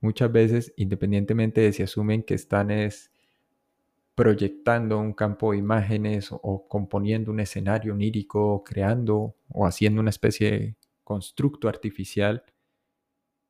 muchas 0.00 0.32
veces, 0.32 0.74
independientemente 0.76 1.60
de 1.60 1.72
si 1.72 1.84
asumen 1.84 2.24
que 2.24 2.34
están 2.34 2.72
es 2.72 3.12
proyectando 4.16 4.98
un 4.98 5.12
campo 5.12 5.52
de 5.52 5.58
imágenes 5.58 6.30
o, 6.32 6.66
componiendo 6.68 7.30
un 7.30 7.38
escenario 7.38 7.92
onírico, 7.92 8.64
creando 8.64 9.36
o 9.48 9.66
haciendo 9.66 10.00
una 10.00 10.10
especie 10.10 10.50
de 10.50 10.76
constructo 11.04 11.68
artificial 11.68 12.42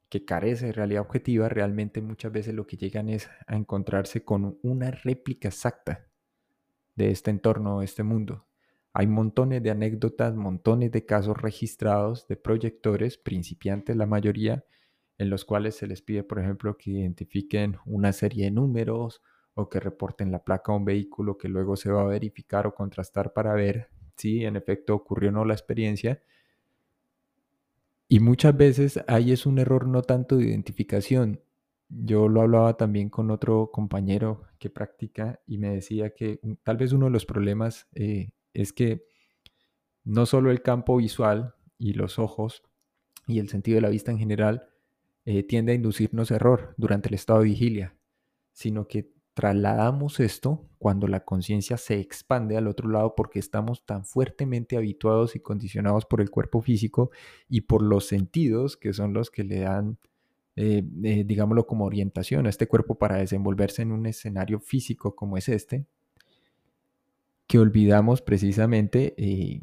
que 0.08 0.24
carece 0.24 0.66
de 0.66 0.72
realidad 0.72 1.02
objetiva, 1.02 1.48
realmente 1.48 2.02
muchas 2.02 2.32
veces 2.32 2.52
lo 2.52 2.66
que 2.66 2.76
llegan 2.76 3.08
es 3.08 3.30
a 3.46 3.54
encontrarse 3.56 4.24
con 4.24 4.58
una 4.62 4.90
réplica 4.90 5.48
exacta 5.48 6.08
de 6.96 7.12
este 7.12 7.30
entorno, 7.30 7.78
de 7.78 7.84
este 7.84 8.02
mundo. 8.02 8.48
Hay 8.92 9.06
montones 9.06 9.62
de 9.62 9.70
anécdotas, 9.70 10.34
montones 10.34 10.90
de 10.90 11.06
casos 11.06 11.40
registrados 11.40 12.26
de 12.26 12.36
proyectores, 12.36 13.18
principiantes 13.18 13.94
la 13.94 14.06
mayoría, 14.06 14.64
en 15.18 15.30
los 15.30 15.44
cuales 15.44 15.76
se 15.76 15.86
les 15.86 16.02
pide, 16.02 16.24
por 16.24 16.40
ejemplo, 16.40 16.76
que 16.76 16.90
identifiquen 16.90 17.76
una 17.84 18.12
serie 18.12 18.46
de 18.46 18.50
números 18.50 19.22
o 19.58 19.70
que 19.70 19.80
reporten 19.80 20.30
la 20.30 20.44
placa 20.44 20.70
a 20.70 20.76
un 20.76 20.84
vehículo 20.84 21.38
que 21.38 21.48
luego 21.48 21.76
se 21.76 21.90
va 21.90 22.02
a 22.02 22.06
verificar 22.06 22.66
o 22.66 22.74
contrastar 22.74 23.32
para 23.32 23.54
ver 23.54 23.88
si 24.14 24.44
en 24.44 24.54
efecto 24.54 24.94
ocurrió 24.94 25.30
o 25.30 25.32
no 25.32 25.44
la 25.46 25.54
experiencia. 25.54 26.22
Y 28.06 28.20
muchas 28.20 28.54
veces 28.54 29.00
ahí 29.08 29.32
es 29.32 29.46
un 29.46 29.58
error 29.58 29.88
no 29.88 30.02
tanto 30.02 30.36
de 30.36 30.44
identificación. 30.44 31.40
Yo 31.88 32.28
lo 32.28 32.42
hablaba 32.42 32.76
también 32.76 33.08
con 33.08 33.30
otro 33.30 33.70
compañero 33.72 34.42
que 34.58 34.68
practica 34.68 35.40
y 35.46 35.56
me 35.56 35.70
decía 35.70 36.10
que 36.10 36.38
tal 36.62 36.76
vez 36.76 36.92
uno 36.92 37.06
de 37.06 37.12
los 37.12 37.24
problemas 37.24 37.88
eh, 37.94 38.32
es 38.52 38.74
que 38.74 39.06
no 40.04 40.26
solo 40.26 40.50
el 40.50 40.60
campo 40.60 40.98
visual 40.98 41.54
y 41.78 41.94
los 41.94 42.18
ojos 42.18 42.62
y 43.26 43.38
el 43.38 43.48
sentido 43.48 43.76
de 43.76 43.82
la 43.82 43.88
vista 43.88 44.10
en 44.10 44.18
general 44.18 44.68
eh, 45.24 45.42
tiende 45.44 45.72
a 45.72 45.76
inducirnos 45.76 46.30
error 46.30 46.74
durante 46.76 47.08
el 47.08 47.14
estado 47.14 47.40
de 47.40 47.46
vigilia, 47.46 47.96
sino 48.52 48.86
que 48.86 49.15
trasladamos 49.36 50.18
esto 50.18 50.66
cuando 50.78 51.08
la 51.08 51.20
conciencia 51.20 51.76
se 51.76 52.00
expande 52.00 52.56
al 52.56 52.66
otro 52.66 52.88
lado 52.88 53.14
porque 53.14 53.38
estamos 53.38 53.84
tan 53.84 54.06
fuertemente 54.06 54.78
habituados 54.78 55.36
y 55.36 55.40
condicionados 55.40 56.06
por 56.06 56.22
el 56.22 56.30
cuerpo 56.30 56.62
físico 56.62 57.10
y 57.46 57.60
por 57.60 57.82
los 57.82 58.06
sentidos 58.06 58.78
que 58.78 58.94
son 58.94 59.12
los 59.12 59.30
que 59.30 59.44
le 59.44 59.60
dan, 59.60 59.98
eh, 60.56 60.82
eh, 61.04 61.24
digámoslo, 61.26 61.66
como 61.66 61.84
orientación 61.84 62.46
a 62.46 62.48
este 62.48 62.66
cuerpo 62.66 62.94
para 62.94 63.16
desenvolverse 63.18 63.82
en 63.82 63.92
un 63.92 64.06
escenario 64.06 64.58
físico 64.58 65.14
como 65.14 65.36
es 65.36 65.50
este, 65.50 65.84
que 67.46 67.58
olvidamos 67.58 68.22
precisamente 68.22 69.14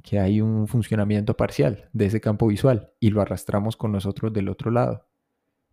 que 0.03 0.19
hay 0.19 0.39
un 0.39 0.67
funcionamiento 0.67 1.35
parcial 1.35 1.89
de 1.93 2.05
ese 2.05 2.21
campo 2.21 2.45
visual 2.45 2.91
y 2.99 3.09
lo 3.09 3.21
arrastramos 3.21 3.75
con 3.75 3.91
nosotros 3.91 4.31
del 4.31 4.49
otro 4.49 4.69
lado. 4.69 5.07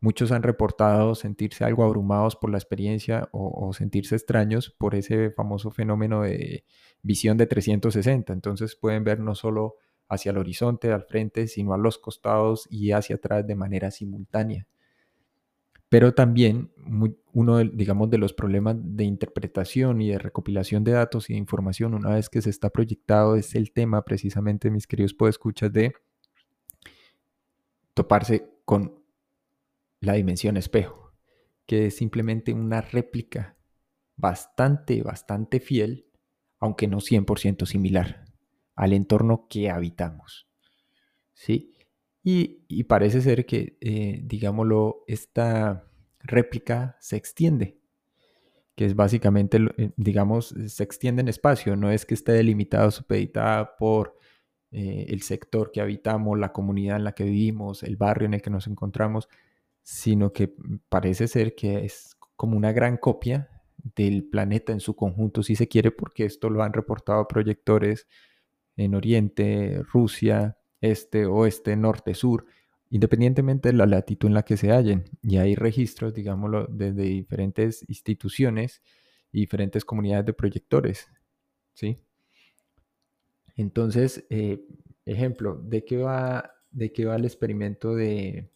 Muchos 0.02 0.32
han 0.32 0.42
reportado 0.42 1.14
sentirse 1.14 1.62
algo 1.62 1.84
abrumados 1.84 2.34
por 2.34 2.50
la 2.50 2.56
experiencia 2.56 3.28
o, 3.32 3.70
sentirse 3.74 4.16
extraños 4.16 4.70
por 4.70 4.94
ese 4.94 5.30
famoso 5.30 5.70
fenómeno 5.70 6.22
de 6.22 6.64
visión 7.02 7.36
de 7.36 7.46
360. 7.46 8.32
Entonces 8.32 8.76
pueden 8.76 9.04
ver 9.04 9.20
no 9.20 9.34
solo 9.34 9.76
hacia 10.08 10.30
el 10.30 10.38
horizonte, 10.38 10.90
al 10.90 11.04
frente, 11.04 11.46
sino 11.48 11.74
a 11.74 11.78
los 11.78 11.98
costados 11.98 12.66
y 12.70 12.92
hacia 12.92 13.16
atrás 13.16 13.46
de 13.46 13.54
manera 13.54 13.90
simultánea. 13.90 14.66
Pero 15.90 16.14
también 16.14 16.70
uno, 17.32 17.58
de, 17.58 17.70
digamos, 17.72 18.08
de 18.08 18.18
los 18.18 18.32
problemas 18.32 18.76
de 18.78 19.04
interpretación 19.04 20.00
y 20.00 20.10
de 20.10 20.18
recopilación 20.18 20.82
de 20.82 20.92
datos 20.92 21.28
y 21.28 21.34
de 21.34 21.40
información 21.40 21.92
una 21.92 22.14
vez 22.14 22.30
que 22.30 22.40
se 22.40 22.48
está 22.48 22.70
proyectado 22.70 23.36
es 23.36 23.54
el 23.54 23.72
tema 23.72 24.02
precisamente, 24.02 24.70
mis 24.70 24.86
queridos 24.86 25.12
podescuchas, 25.12 25.70
de 25.72 25.92
toparse 27.92 28.48
con 28.64 28.99
la 30.00 30.14
dimensión 30.14 30.56
espejo, 30.56 31.12
que 31.66 31.86
es 31.86 31.96
simplemente 31.96 32.52
una 32.52 32.80
réplica 32.80 33.56
bastante, 34.16 35.02
bastante 35.02 35.60
fiel, 35.60 36.06
aunque 36.58 36.88
no 36.88 36.98
100% 36.98 37.66
similar, 37.66 38.24
al 38.74 38.92
entorno 38.92 39.46
que 39.48 39.70
habitamos. 39.70 40.48
¿Sí? 41.32 41.74
Y, 42.22 42.84
parece 42.84 43.22
ser 43.22 43.46
que, 43.46 43.78
eh, 43.80 44.20
digámoslo, 44.24 45.04
esta 45.06 45.90
réplica 46.18 46.96
se 47.00 47.16
extiende, 47.16 47.78
que 48.76 48.84
es 48.84 48.94
básicamente, 48.94 49.58
eh, 49.78 49.90
digamos, 49.96 50.54
se 50.66 50.82
extiende 50.82 51.22
en 51.22 51.28
espacio, 51.28 51.76
no 51.76 51.90
es 51.90 52.04
que 52.04 52.14
esté 52.14 52.32
delimitado, 52.32 52.90
supeditada 52.90 53.76
por 53.76 54.18
eh, 54.70 55.06
el 55.08 55.22
sector 55.22 55.72
que 55.72 55.80
habitamos, 55.80 56.38
la 56.38 56.52
comunidad 56.52 56.96
en 56.96 57.04
la 57.04 57.12
que 57.12 57.24
vivimos, 57.24 57.82
el 57.82 57.96
barrio 57.96 58.26
en 58.26 58.34
el 58.34 58.42
que 58.42 58.50
nos 58.50 58.66
encontramos, 58.66 59.28
sino 59.82 60.32
que 60.32 60.54
parece 60.88 61.28
ser 61.28 61.54
que 61.54 61.84
es 61.84 62.16
como 62.36 62.56
una 62.56 62.72
gran 62.72 62.96
copia 62.96 63.48
del 63.76 64.24
planeta 64.24 64.72
en 64.72 64.80
su 64.80 64.94
conjunto, 64.94 65.42
si 65.42 65.56
se 65.56 65.68
quiere, 65.68 65.90
porque 65.90 66.24
esto 66.24 66.50
lo 66.50 66.62
han 66.62 66.72
reportado 66.72 67.26
proyectores 67.28 68.06
en 68.76 68.94
Oriente, 68.94 69.82
Rusia, 69.92 70.56
Este, 70.80 71.26
Oeste, 71.26 71.76
Norte, 71.76 72.14
Sur, 72.14 72.46
independientemente 72.88 73.68
de 73.68 73.74
la 73.74 73.86
latitud 73.86 74.28
en 74.28 74.34
la 74.34 74.42
que 74.42 74.56
se 74.56 74.72
hallen. 74.72 75.04
Y 75.22 75.36
hay 75.36 75.54
registros, 75.54 76.14
digámoslo, 76.14 76.66
desde 76.66 77.02
diferentes 77.02 77.84
instituciones 77.88 78.82
y 79.32 79.40
diferentes 79.40 79.84
comunidades 79.84 80.26
de 80.26 80.32
proyectores. 80.32 81.08
¿sí? 81.74 81.98
Entonces, 83.56 84.24
eh, 84.30 84.64
ejemplo, 85.04 85.56
¿de 85.62 85.84
qué, 85.84 85.98
va, 85.98 86.52
¿de 86.70 86.92
qué 86.92 87.04
va 87.04 87.16
el 87.16 87.24
experimento 87.24 87.94
de, 87.94 88.50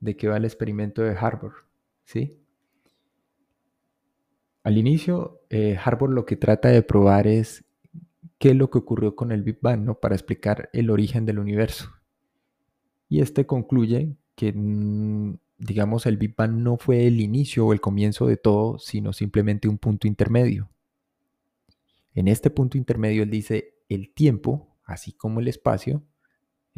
de 0.00 0.16
qué 0.16 0.28
va 0.28 0.36
el 0.36 0.44
experimento 0.44 1.02
de 1.02 1.16
Harvard, 1.16 1.54
¿sí? 2.04 2.38
Al 4.62 4.76
inicio, 4.76 5.42
eh, 5.50 5.78
lo 6.08 6.26
que 6.26 6.36
trata 6.36 6.68
de 6.68 6.82
probar 6.82 7.26
es 7.26 7.64
qué 8.38 8.50
es 8.50 8.56
lo 8.56 8.70
que 8.70 8.78
ocurrió 8.78 9.16
con 9.16 9.32
el 9.32 9.42
Big 9.42 9.58
Bang, 9.60 9.80
¿no? 9.80 9.98
Para 9.98 10.14
explicar 10.14 10.68
el 10.72 10.90
origen 10.90 11.24
del 11.24 11.38
universo. 11.38 11.90
Y 13.08 13.20
este 13.20 13.46
concluye 13.46 14.16
que, 14.34 14.52
mm, 14.52 15.38
digamos, 15.58 16.06
el 16.06 16.16
Big 16.16 16.34
Bang 16.36 16.52
no 16.52 16.76
fue 16.76 17.06
el 17.06 17.20
inicio 17.20 17.66
o 17.66 17.72
el 17.72 17.80
comienzo 17.80 18.26
de 18.26 18.36
todo, 18.36 18.78
sino 18.78 19.12
simplemente 19.12 19.68
un 19.68 19.78
punto 19.78 20.06
intermedio. 20.06 20.70
En 22.14 22.28
este 22.28 22.50
punto 22.50 22.76
intermedio 22.76 23.22
él 23.22 23.30
dice, 23.30 23.74
el 23.88 24.12
tiempo, 24.12 24.76
así 24.84 25.12
como 25.12 25.40
el 25.40 25.48
espacio, 25.48 26.02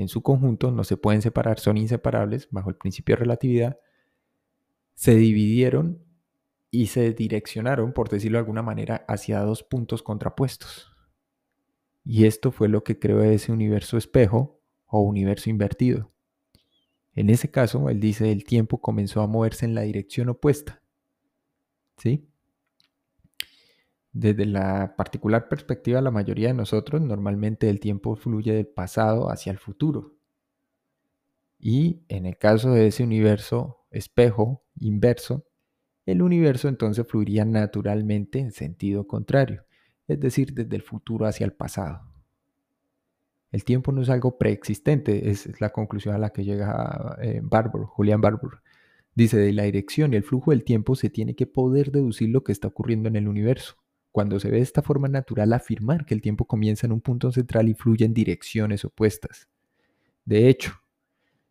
en 0.00 0.08
su 0.08 0.22
conjunto, 0.22 0.70
no 0.70 0.84
se 0.84 0.96
pueden 0.96 1.22
separar, 1.22 1.58
son 1.58 1.76
inseparables 1.76 2.48
bajo 2.50 2.70
el 2.70 2.76
principio 2.76 3.14
de 3.14 3.20
relatividad, 3.20 3.78
se 4.94 5.14
dividieron 5.14 6.02
y 6.70 6.86
se 6.86 7.12
direccionaron, 7.12 7.92
por 7.92 8.08
decirlo 8.08 8.36
de 8.36 8.40
alguna 8.40 8.62
manera, 8.62 9.04
hacia 9.08 9.40
dos 9.40 9.62
puntos 9.62 10.02
contrapuestos. 10.02 10.92
Y 12.04 12.26
esto 12.26 12.52
fue 12.52 12.68
lo 12.68 12.84
que 12.84 12.98
creó 12.98 13.22
ese 13.22 13.52
universo 13.52 13.96
espejo 13.96 14.60
o 14.86 15.00
universo 15.00 15.50
invertido. 15.50 16.12
En 17.14 17.28
ese 17.28 17.50
caso, 17.50 17.88
él 17.90 18.00
dice, 18.00 18.30
el 18.30 18.44
tiempo 18.44 18.80
comenzó 18.80 19.20
a 19.20 19.26
moverse 19.26 19.66
en 19.66 19.74
la 19.74 19.82
dirección 19.82 20.28
opuesta. 20.28 20.82
¿Sí? 21.98 22.29
Desde 24.12 24.44
la 24.44 24.96
particular 24.96 25.49
perspectiva 25.49 25.99
de 25.99 26.03
la 26.03 26.11
mayoría 26.11 26.49
de 26.49 26.55
nosotros, 26.55 27.01
normalmente 27.01 27.70
el 27.70 27.79
tiempo 27.79 28.16
fluye 28.16 28.53
del 28.53 28.66
pasado 28.66 29.31
hacia 29.31 29.53
el 29.53 29.59
futuro. 29.59 30.14
Y 31.59 32.03
en 32.09 32.27
el 32.27 32.37
caso 32.37 32.73
de 32.73 32.87
ese 32.87 33.05
universo 33.05 33.87
espejo 33.90 34.64
inverso, 34.81 35.46
el 36.07 36.23
universo 36.23 36.68
entonces 36.68 37.07
fluiría 37.07 37.44
naturalmente 37.44 38.40
en 38.40 38.51
sentido 38.51 39.07
contrario, 39.07 39.64
es 40.09 40.18
decir, 40.18 40.55
desde 40.55 40.75
el 40.75 40.83
futuro 40.83 41.27
hacia 41.27 41.44
el 41.44 41.53
pasado. 41.53 42.11
El 43.53 43.64
tiempo 43.64 43.92
no 43.92 44.03
es 44.03 44.09
algo 44.09 44.38
preexistente, 44.38 45.31
es 45.31 45.61
la 45.61 45.70
conclusión 45.70 46.14
a 46.14 46.18
la 46.18 46.31
que 46.31 46.44
llega 46.44 47.16
eh, 47.20 47.40
Barbour, 47.42 47.85
Julian 47.87 48.20
Barbour. 48.20 48.62
Dice, 49.14 49.37
de 49.37 49.53
la 49.53 49.64
dirección 49.64 50.12
y 50.12 50.16
el 50.16 50.23
flujo 50.23 50.53
del 50.53 50.64
tiempo 50.64 50.94
se 50.94 51.11
tiene 51.11 51.35
que 51.35 51.46
poder 51.46 51.90
deducir 51.90 52.31
lo 52.31 52.44
que 52.44 52.53
está 52.53 52.68
ocurriendo 52.68 53.09
en 53.09 53.16
el 53.16 53.29
universo. 53.29 53.77
Cuando 54.12 54.40
se 54.40 54.51
ve 54.51 54.57
de 54.57 54.62
esta 54.62 54.83
forma 54.83 55.09
natural 55.09 55.53
afirmar 55.53 56.05
que 56.05 56.14
el 56.14 56.23
tiempo 56.23 56.46
comienza 56.46 56.87
en 56.87 56.92
un 56.92 57.01
punto 57.01 57.31
central 57.33 57.68
y 57.68 57.75
fluye 57.75 58.05
en 58.05 58.14
direcciones 58.14 58.85
opuestas. 58.85 59.49
De 60.25 60.49
hecho, 60.49 60.73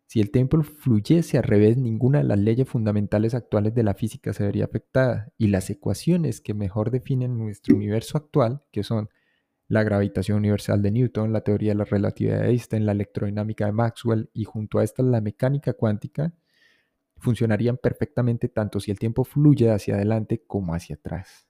si 0.06 0.20
el 0.20 0.32
tiempo 0.32 0.60
fluyese 0.62 1.38
al 1.38 1.44
revés, 1.44 1.76
ninguna 1.76 2.18
de 2.18 2.24
las 2.24 2.38
leyes 2.38 2.68
fundamentales 2.68 3.32
actuales 3.32 3.74
de 3.74 3.84
la 3.84 3.94
física 3.94 4.32
se 4.32 4.44
vería 4.44 4.64
afectada 4.64 5.32
y 5.38 5.46
las 5.46 5.70
ecuaciones 5.70 6.40
que 6.40 6.52
mejor 6.52 6.90
definen 6.90 7.38
nuestro 7.38 7.76
universo 7.76 8.18
actual, 8.18 8.64
que 8.72 8.82
son 8.82 9.08
la 9.68 9.84
gravitación 9.84 10.38
universal 10.38 10.82
de 10.82 10.90
Newton, 10.90 11.32
la 11.32 11.42
teoría 11.42 11.70
de 11.70 11.76
la 11.76 11.84
relatividad 11.84 12.40
de 12.40 12.48
Einstein, 12.48 12.86
la 12.86 12.92
electrodinámica 12.92 13.66
de 13.66 13.72
Maxwell 13.72 14.30
y 14.34 14.42
junto 14.42 14.80
a 14.80 14.84
esta 14.84 15.04
la 15.04 15.20
mecánica 15.20 15.74
cuántica, 15.74 16.34
funcionarían 17.18 17.76
perfectamente 17.76 18.48
tanto 18.48 18.80
si 18.80 18.90
el 18.90 18.98
tiempo 18.98 19.22
fluye 19.22 19.70
hacia 19.70 19.94
adelante 19.94 20.42
como 20.44 20.74
hacia 20.74 20.96
atrás. 20.96 21.49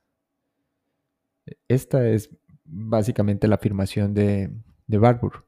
Esta 1.69 2.09
es 2.09 2.31
básicamente 2.65 3.49
la 3.49 3.57
afirmación 3.57 4.15
de, 4.15 4.51
de 4.87 4.99
Barbour. 4.99 5.47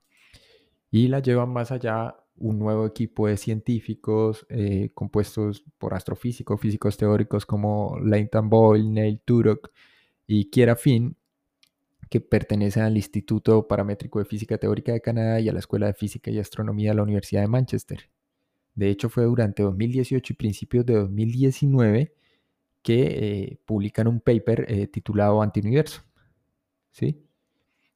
Y 0.90 1.08
la 1.08 1.20
lleva 1.20 1.46
más 1.46 1.72
allá 1.72 2.16
un 2.36 2.58
nuevo 2.58 2.86
equipo 2.86 3.28
de 3.28 3.36
científicos 3.36 4.46
eh, 4.48 4.90
compuestos 4.94 5.64
por 5.78 5.94
astrofísicos, 5.94 6.60
físicos 6.60 6.96
teóricos 6.96 7.46
como 7.46 7.98
Leighton 8.02 8.48
Boyle, 8.48 8.92
Neil 8.92 9.20
Turok 9.24 9.70
y 10.26 10.50
Kiera 10.50 10.76
Finn, 10.76 11.16
que 12.10 12.20
pertenecen 12.20 12.82
al 12.82 12.96
Instituto 12.96 13.66
Paramétrico 13.66 14.18
de 14.18 14.24
Física 14.24 14.58
Teórica 14.58 14.92
de 14.92 15.00
Canadá 15.00 15.40
y 15.40 15.48
a 15.48 15.52
la 15.52 15.60
Escuela 15.60 15.86
de 15.86 15.94
Física 15.94 16.30
y 16.30 16.38
Astronomía 16.38 16.90
de 16.90 16.96
la 16.96 17.02
Universidad 17.04 17.42
de 17.42 17.48
Manchester. 17.48 18.10
De 18.74 18.90
hecho, 18.90 19.08
fue 19.08 19.24
durante 19.24 19.62
2018 19.62 20.32
y 20.32 20.36
principios 20.36 20.84
de 20.86 20.94
2019 20.94 22.14
que 22.82 23.02
eh, 23.02 23.58
publican 23.64 24.08
un 24.08 24.20
paper 24.20 24.66
eh, 24.68 24.86
titulado 24.88 25.42
Antiuniverso. 25.42 26.02
¿sí? 26.90 27.24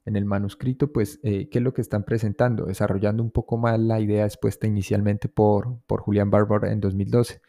En 0.04 0.16
el 0.16 0.24
manuscrito, 0.24 0.92
pues, 0.92 1.18
eh, 1.22 1.48
¿qué 1.50 1.58
es 1.58 1.64
lo 1.64 1.74
que 1.74 1.82
están 1.82 2.04
presentando? 2.04 2.66
Desarrollando 2.66 3.22
un 3.22 3.30
poco 3.30 3.58
más 3.58 3.78
la 3.78 4.00
idea 4.00 4.24
expuesta 4.24 4.66
inicialmente 4.66 5.28
por, 5.28 5.80
por 5.86 6.00
Julian 6.00 6.30
Barber 6.30 6.70
en 6.70 6.80
2012, 6.80 7.40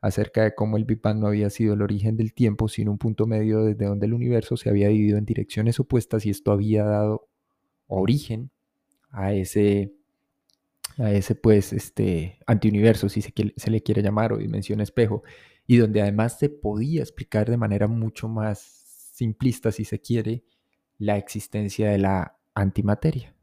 acerca 0.00 0.44
de 0.44 0.54
cómo 0.54 0.76
el 0.76 0.84
Big 0.84 1.00
Bang 1.02 1.18
no 1.18 1.26
había 1.26 1.50
sido 1.50 1.74
el 1.74 1.82
origen 1.82 2.16
del 2.16 2.32
tiempo, 2.32 2.68
sino 2.68 2.92
un 2.92 2.98
punto 2.98 3.26
medio 3.26 3.64
desde 3.64 3.86
donde 3.86 4.06
el 4.06 4.14
universo 4.14 4.56
se 4.56 4.70
había 4.70 4.88
dividido 4.88 5.18
en 5.18 5.24
direcciones 5.24 5.80
opuestas 5.80 6.24
y 6.24 6.30
esto 6.30 6.52
había 6.52 6.84
dado 6.84 7.28
origen 7.88 8.50
a 9.10 9.32
ese, 9.32 9.92
a 10.98 11.12
ese 11.12 11.34
pues, 11.34 11.72
este, 11.72 12.38
antiuniverso, 12.46 13.08
si 13.08 13.22
se, 13.22 13.70
le 13.70 13.82
quiere 13.82 14.02
llamar, 14.02 14.32
o 14.32 14.38
dimensión 14.38 14.80
espejo, 14.80 15.22
y 15.66 15.76
donde 15.76 16.02
además 16.02 16.38
se 16.38 16.48
podía 16.48 17.02
explicar 17.02 17.48
de 17.48 17.56
manera 17.56 17.86
mucho 17.86 18.28
más 18.28 18.58
simplista, 18.58 19.72
si 19.72 19.84
se 19.84 20.00
quiere, 20.00 20.44
la 20.98 21.16
existencia 21.16 21.90
de 21.90 21.98
la 21.98 22.38
antimateria. 22.54 23.34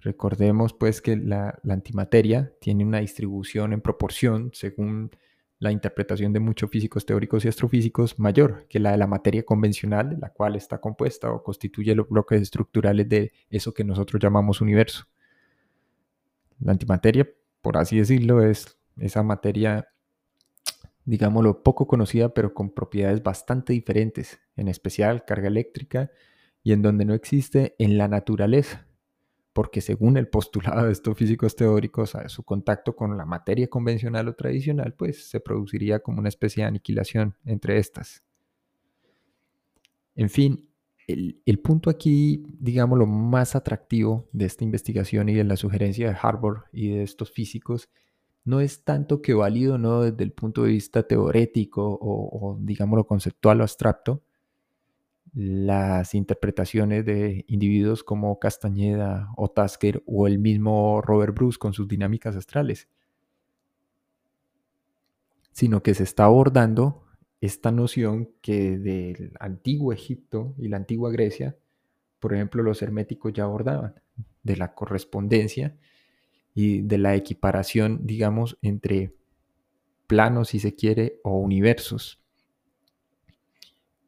Recordemos 0.00 0.72
pues 0.72 1.00
que 1.00 1.16
la, 1.16 1.60
antimateria 1.68 2.52
tiene 2.60 2.84
una 2.84 3.00
distribución 3.00 3.72
en 3.72 3.80
proporción, 3.80 4.50
según 4.52 5.10
la 5.58 5.70
interpretación 5.70 6.32
de 6.32 6.40
muchos 6.40 6.70
físicos 6.70 7.06
teóricos 7.06 7.44
y 7.44 7.48
astrofísicos, 7.48 8.18
mayor 8.18 8.66
que 8.68 8.80
la 8.80 8.90
de 8.90 8.96
la 8.96 9.06
materia 9.06 9.44
convencional, 9.44 10.18
la 10.20 10.30
cual 10.30 10.56
está 10.56 10.80
compuesta 10.80 11.30
o 11.30 11.42
constituye 11.44 11.94
los 11.94 12.08
bloques 12.08 12.42
estructurales 12.42 13.08
de 13.08 13.32
eso 13.48 13.72
que 13.72 13.84
nosotros 13.84 14.20
llamamos 14.20 14.60
universo. 14.60 15.06
La 16.62 16.72
antimateria, 16.72 17.28
por 17.60 17.76
así 17.76 17.98
decirlo, 17.98 18.42
es 18.42 18.78
esa 18.96 19.22
materia, 19.22 19.88
digámoslo, 21.04 21.62
poco 21.62 21.86
conocida, 21.86 22.34
pero 22.34 22.54
con 22.54 22.70
propiedades 22.70 23.22
bastante 23.22 23.72
diferentes, 23.72 24.40
en 24.56 24.68
especial 24.68 25.24
carga 25.24 25.48
eléctrica, 25.48 26.10
y 26.62 26.72
en 26.72 26.82
donde 26.82 27.04
no 27.04 27.14
existe 27.14 27.74
en 27.78 27.98
la 27.98 28.06
naturaleza 28.08 28.86
porque 29.52 29.80
según 29.80 30.16
el 30.16 30.28
postulado 30.28 30.86
de 30.86 30.92
estos 30.92 31.16
físicos 31.16 31.56
teóricos, 31.56 32.16
su 32.28 32.42
contacto 32.42 32.96
con 32.96 33.16
la 33.16 33.26
materia 33.26 33.68
convencional 33.68 34.28
o 34.28 34.34
tradicional, 34.34 34.94
pues 34.94 35.28
se 35.28 35.40
produciría 35.40 36.00
como 36.00 36.20
una 36.20 36.28
especie 36.28 36.62
de 36.62 36.68
aniquilación 36.68 37.36
entre 37.44 37.78
estas. 37.78 38.22
En 40.14 40.30
fin, 40.30 40.68
el, 41.12 41.58
punto 41.60 41.90
aquí, 41.90 42.44
digamos, 42.58 42.98
lo 42.98 43.06
más 43.06 43.54
atractivo 43.56 44.28
de 44.32 44.46
esta 44.46 44.64
investigación 44.64 45.28
y 45.28 45.34
de 45.34 45.44
la 45.44 45.56
sugerencia 45.56 46.08
de 46.08 46.16
Harvard 46.20 46.64
y 46.72 46.90
de 46.90 47.02
estos 47.02 47.30
físicos, 47.30 47.88
no 48.44 48.60
es 48.60 48.84
tanto 48.84 49.22
que 49.22 49.34
válido 49.34 49.78
no 49.78 50.02
desde 50.02 50.24
el 50.24 50.32
punto 50.32 50.64
de 50.64 50.70
vista 50.70 51.04
teórico 51.04 51.86
o, 51.86 52.50
o 52.50 52.58
digámoslo, 52.60 53.06
conceptual 53.06 53.60
o 53.60 53.64
abstracto, 53.64 54.22
las 55.34 56.14
interpretaciones 56.14 57.06
de 57.06 57.44
individuos 57.48 58.04
como 58.04 58.38
Castañeda 58.38 59.30
o 59.36 59.48
Tasker 59.48 60.02
o 60.06 60.26
el 60.26 60.38
mismo 60.38 61.00
Robert 61.00 61.34
Bruce 61.34 61.58
con 61.58 61.72
sus 61.72 61.88
dinámicas 61.88 62.36
astrales, 62.36 62.88
sino 65.52 65.82
que 65.82 65.94
se 65.94 66.02
está 66.02 66.24
abordando 66.24 67.04
esta 67.42 67.70
noción 67.72 68.30
que 68.40 68.78
del 68.78 69.32
antiguo 69.40 69.92
Egipto 69.92 70.54
y 70.58 70.68
la 70.68 70.76
antigua 70.76 71.10
Grecia, 71.10 71.56
por 72.20 72.32
ejemplo, 72.32 72.62
los 72.62 72.82
herméticos 72.82 73.32
ya 73.32 73.42
abordaban, 73.42 73.96
de 74.44 74.56
la 74.56 74.74
correspondencia 74.74 75.76
y 76.54 76.82
de 76.82 76.98
la 76.98 77.16
equiparación, 77.16 78.06
digamos, 78.06 78.58
entre 78.62 79.16
planos, 80.06 80.50
si 80.50 80.60
se 80.60 80.76
quiere, 80.76 81.18
o 81.24 81.36
universos. 81.36 82.22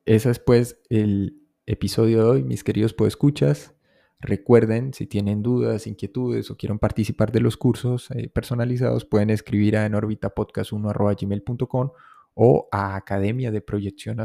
Ese 0.04 0.30
es 0.30 0.38
pues 0.38 0.80
el 0.88 1.40
episodio 1.66 2.18
de 2.18 2.24
hoy, 2.24 2.44
mis 2.44 2.62
queridos 2.62 2.94
podescuchas. 2.94 3.74
Recuerden, 4.20 4.94
si 4.94 5.08
tienen 5.08 5.42
dudas, 5.42 5.88
inquietudes 5.88 6.52
o 6.52 6.56
quieren 6.56 6.78
participar 6.78 7.32
de 7.32 7.40
los 7.40 7.56
cursos 7.56 8.12
eh, 8.12 8.28
personalizados, 8.28 9.04
pueden 9.04 9.30
escribir 9.30 9.76
a 9.76 9.86
enorbitapodcast1.gmail.com 9.86 11.90
o 12.34 12.68
a 12.72 12.96
academia 12.96 13.50
de 13.50 13.60
proyección. 13.60 14.18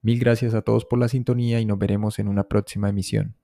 Mil 0.00 0.18
gracias 0.20 0.54
a 0.54 0.62
todos 0.62 0.84
por 0.84 0.98
la 0.98 1.08
sintonía 1.08 1.60
y 1.60 1.64
nos 1.64 1.78
veremos 1.78 2.18
en 2.18 2.28
una 2.28 2.44
próxima 2.44 2.88
emisión. 2.88 3.37